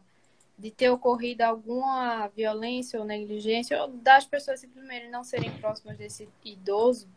[0.58, 6.28] de ter ocorrido alguma violência ou negligência, ou das pessoas simplesmente não serem próximas desse
[6.44, 7.08] idoso,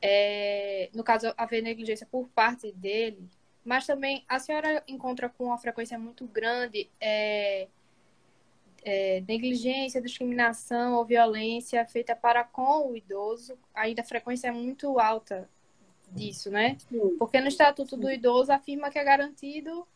[0.00, 3.28] é, no caso, haver negligência por parte dele,
[3.64, 7.68] mas também a senhora encontra com uma frequência muito grande é,
[8.82, 14.98] é, negligência, discriminação ou violência feita para com o idoso, ainda a frequência é muito
[14.98, 15.48] alta
[16.12, 16.76] disso, né?
[17.18, 19.86] Porque no Estatuto do Idoso afirma que é garantido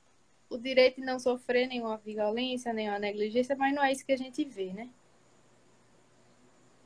[0.48, 4.18] o direito de não sofrer nenhuma violência, nenhuma negligência, mas não é isso que a
[4.18, 4.88] gente vê, né?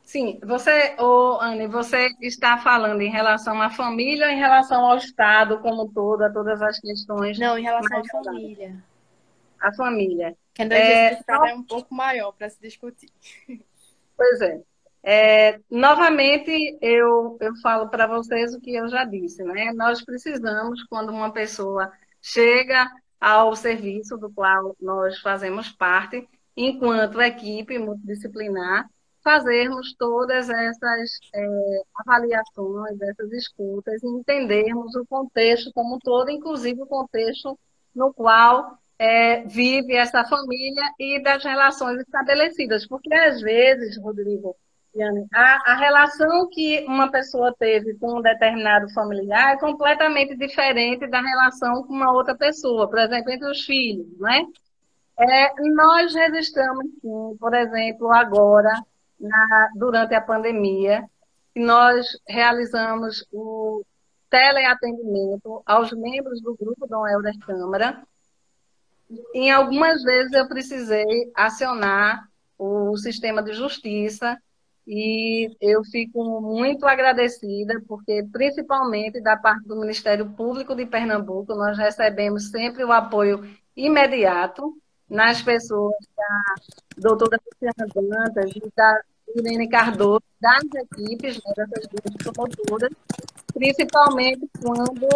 [0.03, 0.97] Sim, você,
[1.41, 5.93] Anne, você está falando em relação à família ou em relação ao Estado como um
[5.93, 7.39] todo, a todas as questões?
[7.39, 8.83] Não, em relação à família.
[9.61, 10.35] A família.
[10.55, 13.11] Que a é, Estado é um pouco maior para se discutir.
[14.16, 14.61] Pois é.
[15.03, 19.72] É, novamente, eu, eu falo para vocês o que eu já disse, né?
[19.72, 21.90] Nós precisamos, quando uma pessoa
[22.20, 22.90] chega
[23.20, 28.88] ao serviço do qual nós fazemos parte, enquanto equipe multidisciplinar,
[29.22, 36.86] fazermos todas essas é, avaliações, essas escutas, entendermos o contexto como um todo, inclusive o
[36.86, 37.59] contexto
[37.94, 42.86] no qual é, vive essa família e das relações estabelecidas.
[42.86, 44.57] Porque, às vezes, Rodrigo,
[45.32, 51.20] a, a, relação que uma pessoa teve com um determinado familiar é completamente diferente da
[51.20, 54.44] relação com uma outra pessoa, por exemplo, entre os filhos, né?
[55.18, 58.72] É, nós registramos, sim, por exemplo, agora,
[59.18, 61.05] na, durante a pandemia,
[61.55, 63.84] nós realizamos o
[64.30, 68.03] teleatendimento aos membros do grupo Dom Helder Câmara.
[69.34, 72.28] Em algumas vezes eu precisei acionar
[72.59, 74.38] o sistema de justiça
[74.91, 81.76] e eu fico muito agradecida, porque principalmente da parte do Ministério Público de Pernambuco, nós
[81.76, 84.74] recebemos sempre o apoio imediato
[85.07, 86.55] nas pessoas da
[86.97, 89.03] doutora Luciana Dantas e da
[89.36, 92.91] Irene Cardoso, das equipes, né, dessas duas promotoras,
[93.53, 95.07] principalmente quando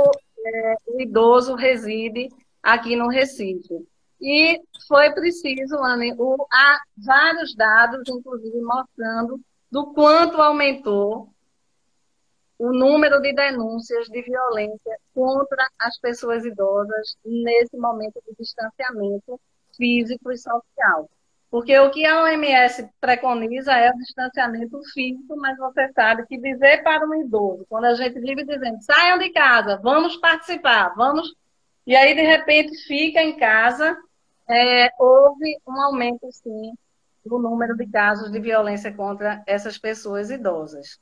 [0.44, 2.28] é, o idoso reside
[2.62, 3.88] aqui no Recife.
[4.20, 6.14] E foi preciso, Anne,
[6.52, 9.40] há vários dados, inclusive, mostrando
[9.72, 11.32] do quanto aumentou
[12.58, 19.40] o número de denúncias de violência contra as pessoas idosas nesse momento de distanciamento
[19.74, 21.10] físico e social.
[21.50, 26.82] Porque o que a OMS preconiza é o distanciamento físico, mas você sabe que dizer
[26.82, 31.34] para um idoso, quando a gente vive dizendo, saiam de casa, vamos participar, vamos.
[31.86, 33.96] E aí, de repente, fica em casa,
[34.48, 36.72] é, houve um aumento, sim,
[37.24, 41.00] do número de casos de violência contra essas pessoas idosas.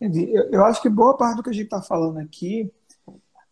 [0.00, 0.30] Entendi.
[0.32, 2.70] Eu, eu acho que boa parte do que a gente está falando aqui,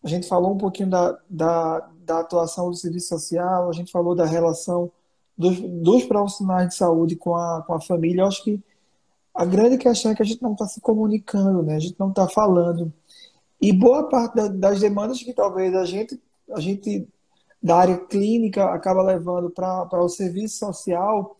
[0.02, 4.14] a gente falou um pouquinho da, da, da, atuação do serviço social, a gente falou
[4.14, 4.90] da relação
[5.36, 8.22] dos, dos profissionais de saúde com a, com a família.
[8.22, 8.62] Eu acho que
[9.34, 11.76] a grande questão é que a gente não está se comunicando, né?
[11.76, 12.92] a gente não está falando.
[13.60, 16.20] E boa parte da, das demandas que talvez a gente,
[16.52, 17.08] a gente
[17.66, 21.36] da área clínica acaba levando para o serviço social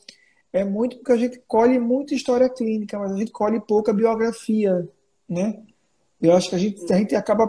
[0.52, 4.88] é muito porque a gente colhe muita história clínica, mas a gente colhe pouca biografia,
[5.28, 5.62] né?
[6.20, 7.48] Eu acho que a gente, a gente acaba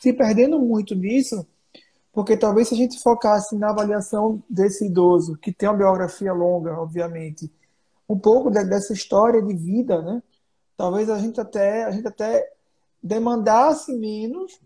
[0.00, 1.46] se perdendo muito nisso,
[2.12, 6.72] porque talvez se a gente focasse na avaliação desse idoso, que tem uma biografia longa,
[6.80, 7.48] obviamente,
[8.08, 10.20] um pouco de, dessa história de vida, né?
[10.76, 12.44] Talvez a gente até a gente até
[13.00, 14.58] demandasse menos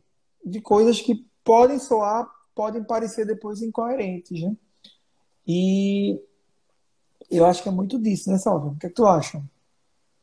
[0.42, 4.54] de coisas que podem soar podem parecer depois incoerentes, né?
[5.46, 6.20] E
[7.30, 8.68] eu acho que é muito disso, né, Salva?
[8.68, 9.42] O que, é que tu acha?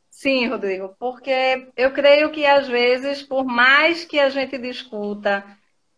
[0.09, 5.43] Sim, Rodrigo, porque eu creio que às vezes, por mais que a gente discuta,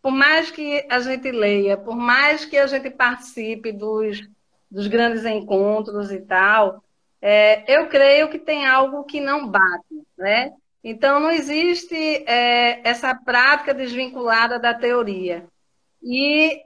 [0.02, 4.20] por mais que a gente leia, por mais que a gente participe dos,
[4.70, 6.82] dos grandes encontros e tal,
[7.20, 10.52] é, eu creio que tem algo que não bate, né?
[10.82, 11.94] Então, não existe
[12.26, 15.46] é, essa prática desvinculada da teoria.
[16.02, 16.62] E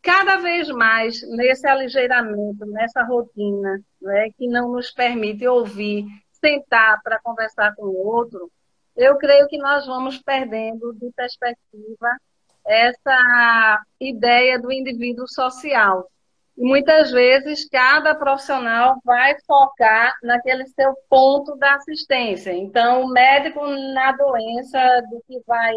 [0.00, 7.20] cada vez mais nesse aligeiramento, nessa rotina, né, que não nos permite ouvir, sentar para
[7.20, 8.50] conversar com o outro,
[8.96, 12.16] eu creio que nós vamos perdendo de perspectiva
[12.66, 16.08] essa ideia do indivíduo social.
[16.56, 22.52] E muitas vezes cada profissional vai focar naquele seu ponto da assistência.
[22.52, 25.74] Então, o médico na doença do que vai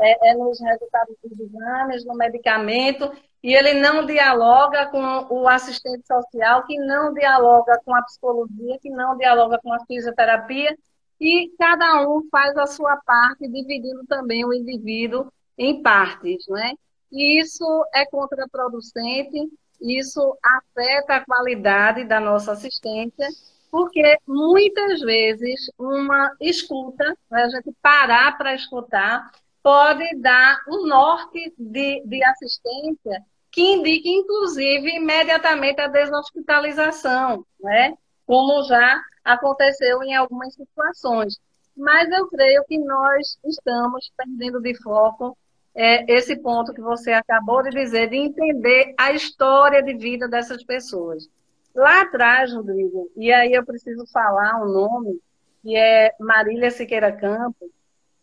[0.00, 3.10] é, é nos resultados dos exames, no medicamento,
[3.42, 8.90] e ele não dialoga com o assistente social, que não dialoga com a psicologia, que
[8.90, 10.76] não dialoga com a fisioterapia,
[11.20, 16.72] e cada um faz a sua parte, dividindo também o indivíduo em partes, né?
[17.10, 23.28] E isso é contraproducente, isso afeta a qualidade da nossa assistência,
[23.70, 29.30] porque muitas vezes uma escuta, né, a gente parar para escutar,
[29.62, 37.94] pode dar um norte de, de assistência que indique, inclusive, imediatamente a deshospitalização, né?
[38.26, 41.38] como já aconteceu em algumas situações.
[41.76, 45.36] Mas eu creio que nós estamos perdendo de foco
[45.74, 50.64] é, esse ponto que você acabou de dizer, de entender a história de vida dessas
[50.64, 51.28] pessoas.
[51.74, 55.20] Lá atrás, Rodrigo, e aí eu preciso falar um nome,
[55.62, 57.70] que é Marília Siqueira Campos,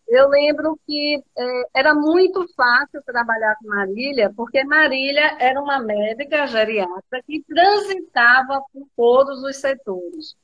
[0.07, 6.45] eu lembro que é, era muito fácil trabalhar com Marília, porque Marília era uma médica
[6.47, 10.35] geriatra que transitava por todos os setores.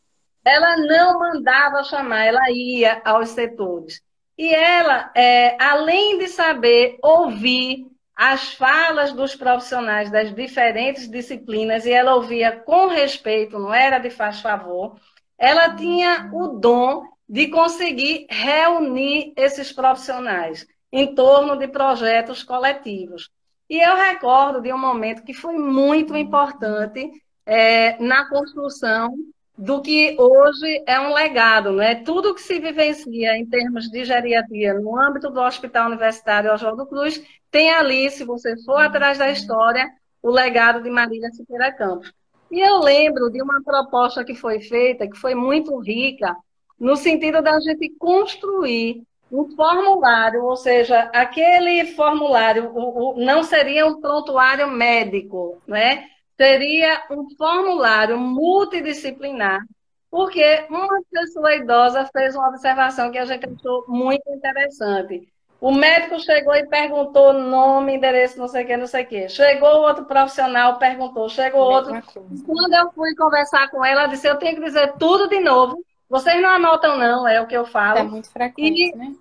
[0.43, 4.01] Ela não mandava chamar, ela ia aos setores.
[4.37, 7.85] E ela, é, além de saber ouvir,
[8.15, 14.09] as falas dos profissionais das diferentes disciplinas e ela ouvia com respeito, não era de
[14.09, 14.95] faz favor,
[15.37, 23.29] ela tinha o dom de conseguir reunir esses profissionais em torno de projetos coletivos.
[23.69, 27.09] E eu recordo de um momento que foi muito importante
[27.45, 29.15] é, na construção
[29.57, 31.95] do que hoje é um legado, né?
[32.03, 37.23] Tudo que se vivencia em termos de geriatria no âmbito do Hospital Universitário Oswaldo Cruz
[37.49, 39.89] tem ali, se você for atrás da história,
[40.21, 42.11] o legado de Marília Siqueira Campos.
[42.51, 46.35] E eu lembro de uma proposta que foi feita, que foi muito rica,
[46.81, 53.85] no sentido da gente construir um formulário, ou seja, aquele formulário o, o, não seria
[53.85, 56.07] um prontuário médico, né?
[56.35, 59.61] seria um formulário multidisciplinar,
[60.09, 65.31] porque uma pessoa idosa fez uma observação que a gente achou muito interessante.
[65.61, 69.29] O médico chegou e perguntou nome, endereço, não sei o que, não sei o que.
[69.29, 71.29] Chegou outro profissional, perguntou.
[71.29, 71.93] Chegou outro.
[72.43, 75.77] Quando eu fui conversar com ela, ela disse: Eu tenho que dizer tudo de novo.
[76.11, 77.99] Vocês não anotam, não, é o que eu falo.
[77.99, 79.15] É muito frequente, e, né?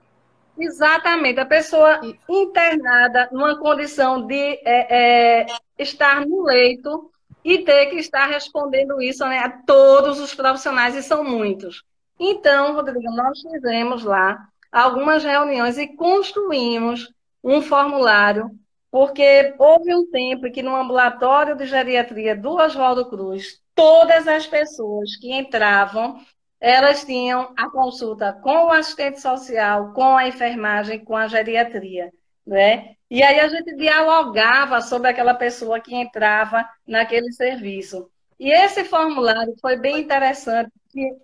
[0.58, 1.38] Exatamente.
[1.38, 5.46] A pessoa internada numa condição de é, é,
[5.78, 7.08] estar no leito
[7.44, 11.84] e ter que estar respondendo isso né, a todos os profissionais, e são muitos.
[12.18, 17.08] Então, Rodrigo, nós fizemos lá algumas reuniões e construímos
[17.42, 18.50] um formulário,
[18.90, 25.16] porque houve um tempo que no ambulatório de geriatria do Oswaldo Cruz, todas as pessoas
[25.16, 26.20] que entravam,
[26.60, 32.12] elas tinham a consulta com o assistente social, com a enfermagem, com a geriatria,
[32.46, 32.94] né?
[33.10, 38.08] E aí a gente dialogava sobre aquela pessoa que entrava naquele serviço.
[38.38, 40.70] E esse formulário foi bem interessante,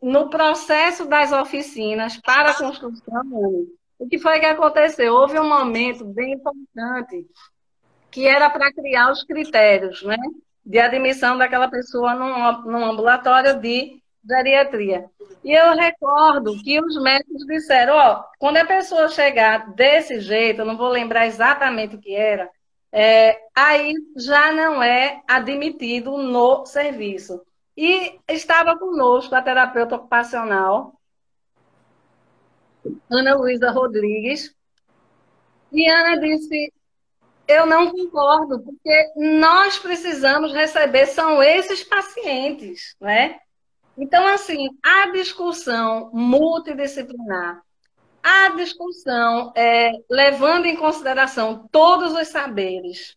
[0.02, 3.22] no processo das oficinas para a construção,
[3.98, 5.14] o que foi que aconteceu?
[5.14, 7.26] Houve um momento bem importante,
[8.10, 10.16] que era para criar os critérios né,
[10.64, 15.08] de admissão daquela pessoa num, num ambulatório de geriatria.
[15.44, 20.66] E eu recordo que os médicos disseram, ó, quando a pessoa chegar desse jeito, eu
[20.66, 22.50] não vou lembrar exatamente o que era,
[22.92, 27.42] é, aí já não é admitido no serviço.
[27.76, 30.98] E estava conosco a terapeuta ocupacional,
[33.10, 34.54] Ana Luísa Rodrigues,
[35.72, 36.72] e Ana disse,
[37.46, 43.38] eu não concordo, porque nós precisamos receber, são esses pacientes, né?
[43.98, 47.62] Então, assim, a discussão multidisciplinar,
[48.22, 53.16] a discussão é, levando em consideração todos os saberes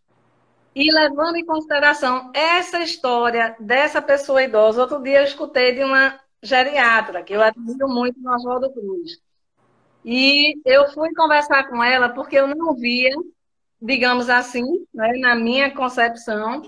[0.76, 4.82] e levando em consideração essa história dessa pessoa idosa.
[4.82, 9.20] Outro dia eu escutei de uma geriatra, que eu admiro muito no Oswaldo Cruz.
[10.06, 13.12] E eu fui conversar com ela porque eu não via,
[13.82, 14.64] digamos assim,
[14.94, 16.62] né, na minha concepção,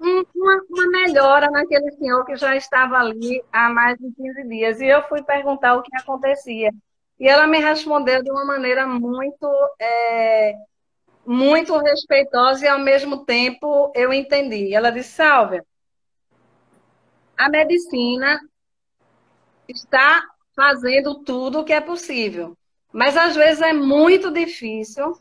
[0.00, 4.80] uma, uma, melhora naquele senhor que já estava ali há mais de 15 dias.
[4.80, 6.70] E eu fui perguntar o que acontecia.
[7.18, 9.46] E ela me respondeu de uma maneira muito,
[9.80, 10.54] é,
[11.24, 14.74] muito respeitosa e, ao mesmo tempo, eu entendi.
[14.74, 15.64] Ela disse, Sálvia,
[17.38, 18.40] a medicina
[19.68, 20.22] está
[20.54, 22.56] fazendo tudo o que é possível.
[22.92, 25.18] Mas, às vezes, é muito difícil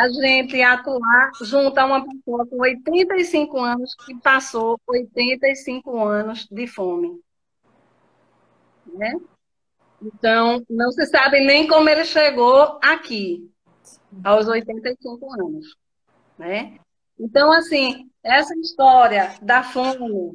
[0.00, 6.66] a gente atuar junto a uma pessoa com 85 anos que passou 85 anos de
[6.66, 7.20] fome.
[8.86, 9.12] Né?
[10.00, 13.46] Então, não se sabe nem como ele chegou aqui,
[14.24, 15.76] aos 85 anos.
[16.38, 16.78] Né?
[17.18, 20.34] Então, assim, essa história da fome,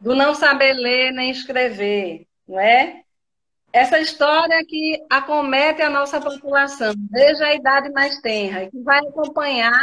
[0.00, 3.01] do não saber ler nem escrever, não é?
[3.72, 9.82] Essa história que acomete a nossa população, desde a idade mais tenra, que vai acompanhar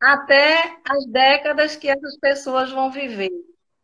[0.00, 3.30] até as décadas que essas pessoas vão viver.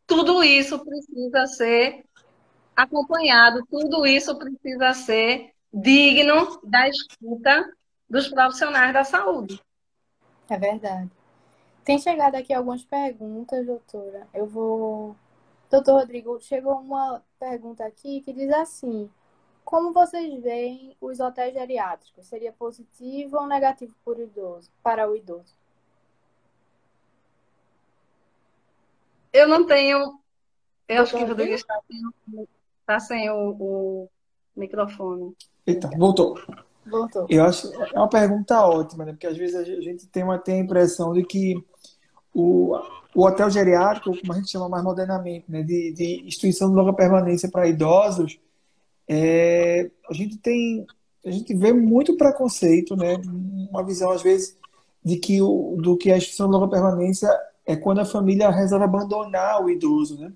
[0.07, 2.05] Tudo isso precisa ser
[2.77, 7.69] acompanhado, tudo isso precisa ser digno da escuta
[8.09, 9.61] dos profissionais da saúde.
[10.49, 11.11] É verdade.
[11.85, 14.29] Tem chegado aqui algumas perguntas, doutora.
[14.33, 15.17] Eu vou.
[15.71, 19.11] Doutor Rodrigo, chegou uma pergunta aqui que diz assim:
[19.73, 22.27] como vocês veem os hotéis geriátricos?
[22.27, 25.55] Seria positivo ou negativo por idoso, para o idoso?
[29.33, 30.19] Eu não tenho.
[30.87, 32.49] Eu acho que o Rodrigo está sem,
[32.81, 34.09] está sem o, o,
[34.55, 35.35] microfone.
[35.67, 36.39] Eita, voltou.
[36.85, 37.27] Voltou.
[37.31, 39.13] Eu acho é uma pergunta ótima, né?
[39.13, 41.55] Porque às vezes a gente tem, uma, tem a impressão de que
[42.35, 42.77] o,
[43.15, 45.63] o hotel geriátrico, como a gente chama mais modernamente, né?
[45.63, 48.39] de, de instituição de longa permanência para idosos,
[49.09, 50.87] é, a gente tem,
[51.25, 53.17] a gente vê muito preconceito, né?
[53.71, 54.57] Uma visão às vezes
[55.05, 57.29] de que o, do que a instituição de longa permanência
[57.67, 60.33] é quando a família resolve abandonar o idoso, né?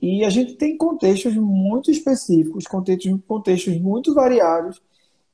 [0.00, 4.80] E a gente tem contextos muito específicos, contextos, contextos muito variados,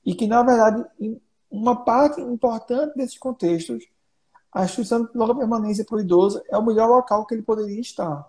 [0.04, 0.84] e que, na verdade,
[1.50, 3.84] uma parte importante desses contextos,
[4.52, 7.80] a instituição de longa permanência para o idoso é o melhor local que ele poderia
[7.80, 8.24] estar.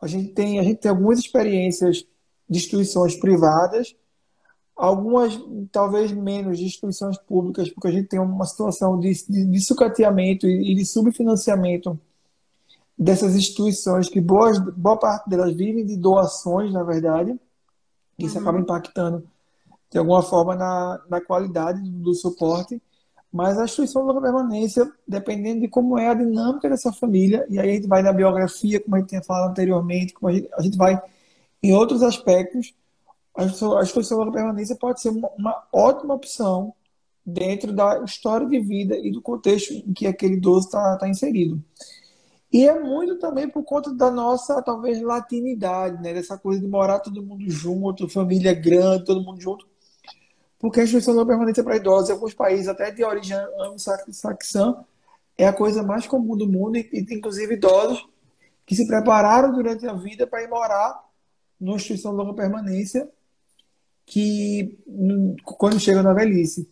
[0.00, 2.06] A gente tem, a gente tem algumas experiências
[2.52, 3.96] de instituições privadas,
[4.76, 5.38] algumas
[5.70, 10.46] talvez menos de instituições públicas, porque a gente tem uma situação de, de, de sucateamento
[10.46, 11.98] e de subfinanciamento
[12.98, 17.38] dessas instituições, que boas, boa parte delas vivem de doações, na verdade,
[18.18, 18.42] e isso uhum.
[18.42, 19.24] acaba impactando
[19.90, 22.80] de alguma forma na, na qualidade do, suporte.
[23.30, 27.70] Mas a instituição longa permanência, dependendo de como é a dinâmica dessa família, e aí
[27.70, 30.62] a gente vai na biografia, como a gente tinha falado anteriormente, como a gente, a
[30.62, 31.00] gente vai
[31.62, 32.74] em outros aspectos,
[33.34, 36.74] a de longa permanência pode ser uma, uma ótima opção
[37.24, 41.62] dentro da história de vida e do contexto em que aquele idoso está tá inserido.
[42.52, 46.12] E é muito também por conta da nossa, talvez, latinidade, né?
[46.12, 49.66] Dessa coisa de morar todo mundo junto, família grande, todo mundo junto.
[50.58, 54.84] Porque a instituição de permanência para idosos, em alguns países, até de origem anglo-saxã,
[55.38, 58.06] é a coisa mais comum do mundo, e, e inclusive idosos
[58.66, 61.02] que se prepararam durante a vida para ir morar
[61.62, 63.08] numa instituição de longa permanência
[64.04, 64.76] que
[65.44, 66.68] quando chega na velhice.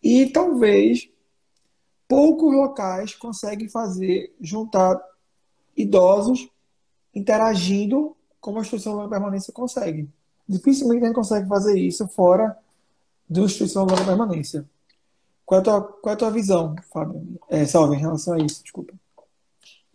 [0.00, 1.10] E talvez
[2.06, 4.98] poucos locais conseguem fazer juntar
[5.76, 6.48] idosos
[7.12, 10.08] interagindo como a instituição de longa permanência consegue.
[10.48, 12.56] Dificilmente a gente consegue fazer isso fora
[13.28, 14.64] da instituição de longa permanência.
[15.44, 17.40] Qual é a tua, qual é a tua visão, Fábio?
[17.48, 18.94] É, Salve, em relação a isso, desculpa.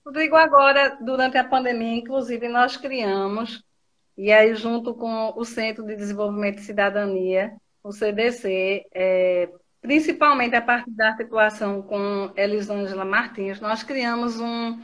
[0.06, 3.64] Rodrigo, agora, durante a pandemia, inclusive, nós criamos,
[4.18, 9.50] e aí junto com o Centro de Desenvolvimento de Cidadania, o CDC, é,
[9.82, 14.80] principalmente a partir da articulação com Elisângela Martins, nós criamos um,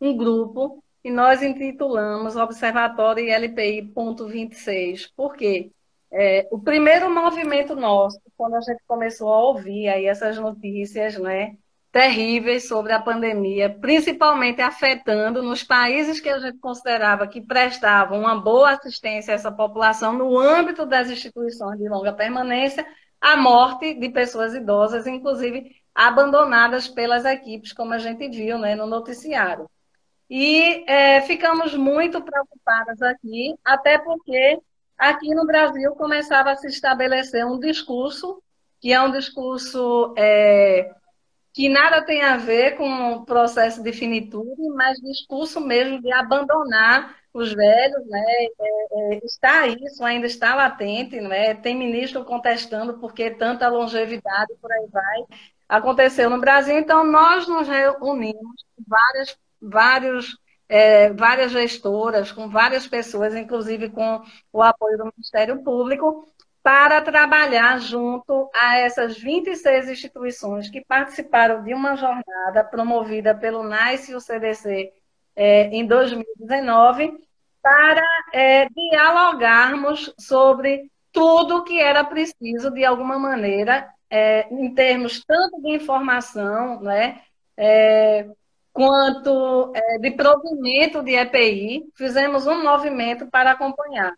[0.00, 5.10] um grupo e nós intitulamos Observatório ILPI.26.
[5.16, 5.70] Por quê?
[6.10, 11.56] É, o primeiro movimento nosso, quando a gente começou a ouvir aí essas notícias né,
[11.94, 18.34] terríveis sobre a pandemia, principalmente afetando nos países que a gente considerava que prestavam uma
[18.34, 22.84] boa assistência a essa população no âmbito das instituições de longa permanência,
[23.20, 28.88] a morte de pessoas idosas, inclusive abandonadas pelas equipes, como a gente viu né, no
[28.88, 29.70] noticiário.
[30.28, 34.58] E é, ficamos muito preocupadas aqui, até porque
[34.98, 38.42] aqui no Brasil começava a se estabelecer um discurso,
[38.80, 40.90] que é um discurso é,
[41.54, 47.16] que nada tem a ver com o processo de finitude, mas discurso mesmo de abandonar
[47.32, 48.20] os velhos, né?
[48.60, 51.54] É, é, está isso, ainda está latente, né?
[51.54, 55.24] tem ministro contestando porque tanta longevidade por aí vai
[55.68, 56.78] aconteceu no Brasil.
[56.78, 60.36] Então, nós nos reunimos várias vários,
[60.68, 66.28] é, várias gestoras, com várias pessoas, inclusive com o apoio do Ministério Público,
[66.64, 74.12] para trabalhar junto a essas 26 instituições que participaram de uma jornada promovida pelo NICE
[74.12, 74.90] e o CDC
[75.36, 77.18] é, em 2019,
[77.62, 78.02] para
[78.32, 85.68] é, dialogarmos sobre tudo que era preciso, de alguma maneira, é, em termos tanto de
[85.68, 87.20] informação, né,
[87.58, 88.26] é,
[88.72, 94.14] quanto é, de provimento de EPI, fizemos um movimento para acompanhar.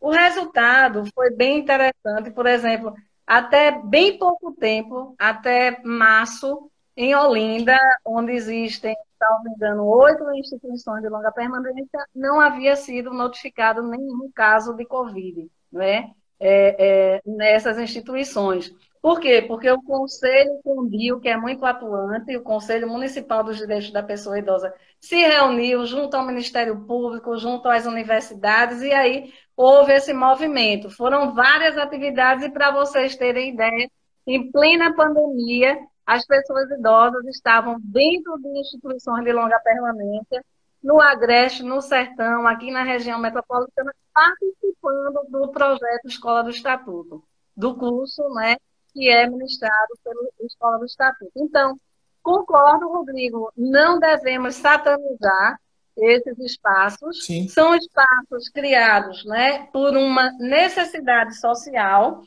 [0.00, 2.94] O resultado foi bem interessante, por exemplo,
[3.26, 11.08] até bem pouco tempo, até março, em Olinda, onde existem, salvo engano, oito instituições de
[11.08, 16.10] longa permanência, não havia sido notificado nenhum caso de Covid né?
[16.40, 18.72] É, é, nessas instituições.
[19.00, 19.42] Por quê?
[19.42, 24.38] Porque o Conselho Condil, que é muito atuante, o Conselho Municipal dos Direitos da Pessoa
[24.38, 30.90] Idosa, se reuniu junto ao Ministério Público, junto às universidades, e aí houve esse movimento.
[30.90, 33.88] Foram várias atividades, e para vocês terem ideia,
[34.26, 40.44] em plena pandemia, as pessoas idosas estavam dentro de instituições de longa permanência,
[40.82, 47.22] no Agreste, no Sertão, aqui na região metropolitana, participando do projeto Escola do Estatuto,
[47.56, 48.56] do curso, né,
[48.98, 51.30] que é ministrado pela Escola do Estatuto.
[51.36, 51.78] Então,
[52.20, 55.60] concordo, Rodrigo, não devemos satanizar
[55.96, 57.24] esses espaços.
[57.24, 57.46] Sim.
[57.46, 62.24] São espaços criados né, por uma necessidade social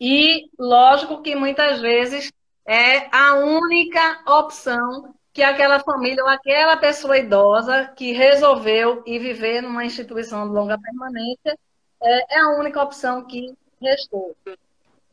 [0.00, 2.32] e, lógico, que muitas vezes
[2.66, 9.60] é a única opção que aquela família ou aquela pessoa idosa que resolveu ir viver
[9.60, 11.58] numa instituição de longa permanência
[12.02, 14.34] é, é a única opção que restou.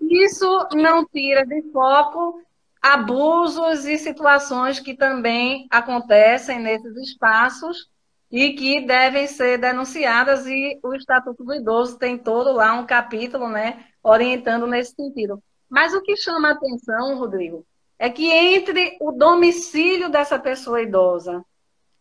[0.01, 2.41] Isso não tira de foco
[2.81, 7.89] abusos e situações que também acontecem nesses espaços
[8.31, 13.49] e que devem ser denunciadas e o Estatuto do Idoso tem todo lá um capítulo,
[13.49, 15.41] né, orientando nesse sentido.
[15.69, 17.65] Mas o que chama a atenção, Rodrigo,
[17.99, 21.45] é que entre o domicílio dessa pessoa idosa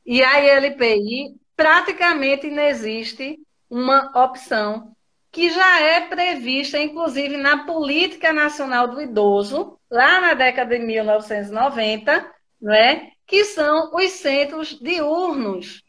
[0.07, 3.39] e a ILPI, praticamente não existe
[3.69, 4.97] uma opção
[5.31, 12.33] que já é prevista, inclusive, na Política Nacional do Idoso, lá na década de 1990,
[12.61, 13.13] não é?
[13.31, 15.85] que são os centros diurnos.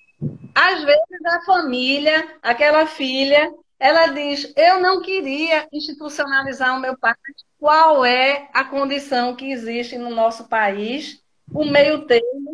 [0.53, 7.15] Às vezes a família, aquela filha, ela diz: Eu não queria institucionalizar o meu pai.
[7.59, 11.19] Qual é a condição que existe no nosso país?
[11.51, 12.50] O meio termo.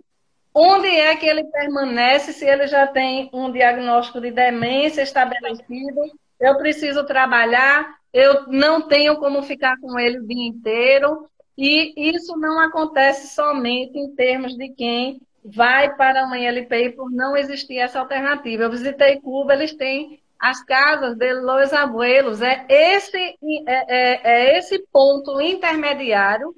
[0.59, 6.01] Onde é que ele permanece se ele já tem um diagnóstico de demência estabelecido?
[6.39, 11.29] Eu preciso trabalhar, eu não tenho como ficar com ele o dia inteiro.
[11.55, 17.37] E isso não acontece somente em termos de quem vai para a LPI por não
[17.37, 18.63] existir essa alternativa.
[18.63, 22.41] Eu visitei Cuba, eles têm as casas de los abuelos.
[22.41, 23.35] É esse, é,
[23.67, 26.55] é, é esse ponto intermediário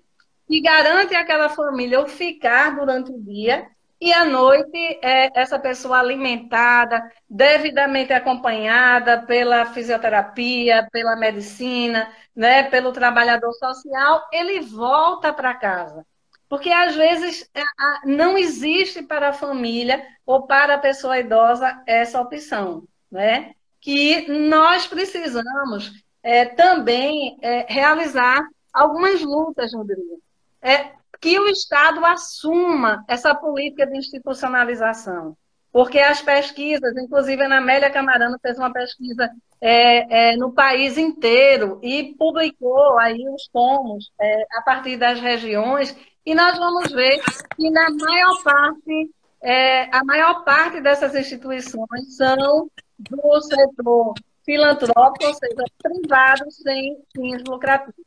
[0.48, 3.68] que garante àquela família o ficar durante o dia
[4.02, 12.94] e à noite é, essa pessoa alimentada, devidamente acompanhada pela fisioterapia, pela medicina, né, pelo
[12.94, 16.06] trabalhador social, ele volta para casa.
[16.48, 17.62] Porque às vezes é,
[18.06, 23.54] não existe para a família ou para a pessoa idosa essa opção, né?
[23.80, 28.42] Que nós precisamos é, também é, realizar
[28.74, 30.22] algumas lutas, Rodrigo.
[30.62, 35.36] É, que o Estado assuma essa política de institucionalização.
[35.72, 39.30] Porque as pesquisas, inclusive a Amélia Camarano fez uma pesquisa
[39.62, 45.96] é, é, no país inteiro e publicou aí os tomos é, a partir das regiões,
[46.26, 47.20] e nós vamos ver
[47.56, 49.12] que na maior parte,
[49.42, 54.14] é, a maior parte dessas instituições são do setor
[54.44, 58.06] filantrópico, ou seja, privados sem fins lucrativos.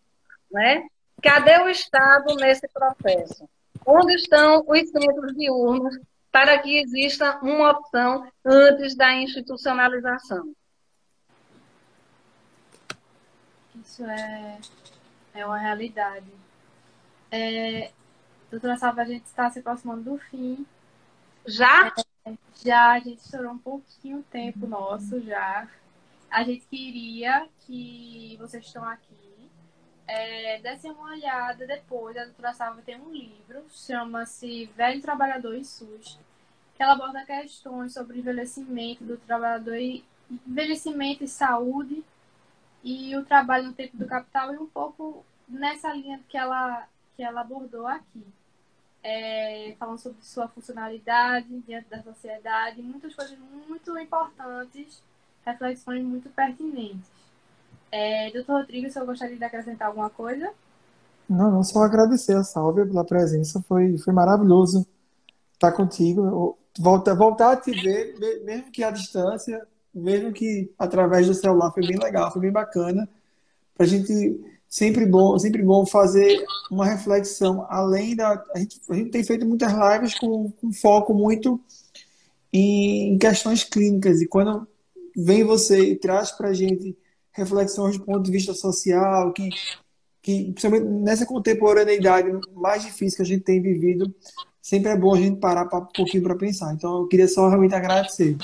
[0.50, 0.84] Né?
[1.22, 3.48] Cadê o Estado nesse processo?
[3.86, 5.96] Onde estão os centros diurnos
[6.32, 10.52] para que exista uma opção antes da institucionalização?
[13.76, 14.58] Isso é,
[15.34, 16.26] é uma realidade.
[17.30, 17.92] É,
[18.50, 20.66] doutora Salva, a gente está se aproximando do fim.
[21.46, 21.92] Já?
[22.24, 25.68] É, já, a gente estourou um pouquinho o tempo nosso já.
[26.28, 29.21] A gente queria que vocês estão aqui
[30.12, 32.16] é, uma olhada depois.
[32.16, 36.18] A doutora Salva tem um livro, chama-se Velho Trabalhador e SUS,
[36.76, 40.04] que ela aborda questões sobre envelhecimento do trabalhador e
[40.46, 42.04] envelhecimento e saúde
[42.84, 46.86] e o trabalho no tempo do capital e um pouco nessa linha que ela,
[47.16, 48.24] que ela abordou aqui.
[49.04, 55.02] É, falando sobre sua funcionalidade diante da sociedade, muitas coisas muito importantes,
[55.44, 57.10] reflexões muito pertinentes.
[57.92, 60.50] É, doutor Rodrigo, se eu gostaria de acrescentar alguma coisa?
[61.28, 64.86] Não, não, só agradecer a Salve pela presença, foi, foi maravilhoso
[65.52, 66.56] estar contigo.
[66.78, 71.86] Voltar, voltar a te ver, mesmo que à distância, mesmo que através do celular, foi
[71.86, 73.06] bem legal, foi bem bacana.
[73.74, 78.94] Para a gente sempre bom, sempre bom fazer uma reflexão além da a gente, a
[78.94, 81.60] gente tem feito muitas lives com, com foco muito
[82.50, 84.66] em, em questões clínicas e quando
[85.14, 86.96] vem você e traz para a gente
[87.32, 89.48] reflexões do ponto de vista social, que,
[90.22, 94.14] que principalmente nessa contemporaneidade mais difícil que a gente tem vivido,
[94.60, 96.72] sempre é bom a gente parar pra, um pouquinho para pensar.
[96.72, 98.36] Então, eu queria só realmente agradecer.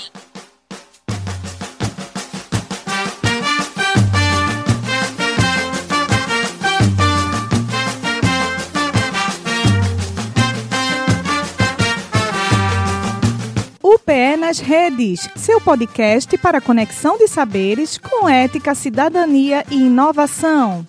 [14.08, 20.86] PE nas redes, seu podcast para conexão de saberes com ética, cidadania e inovação.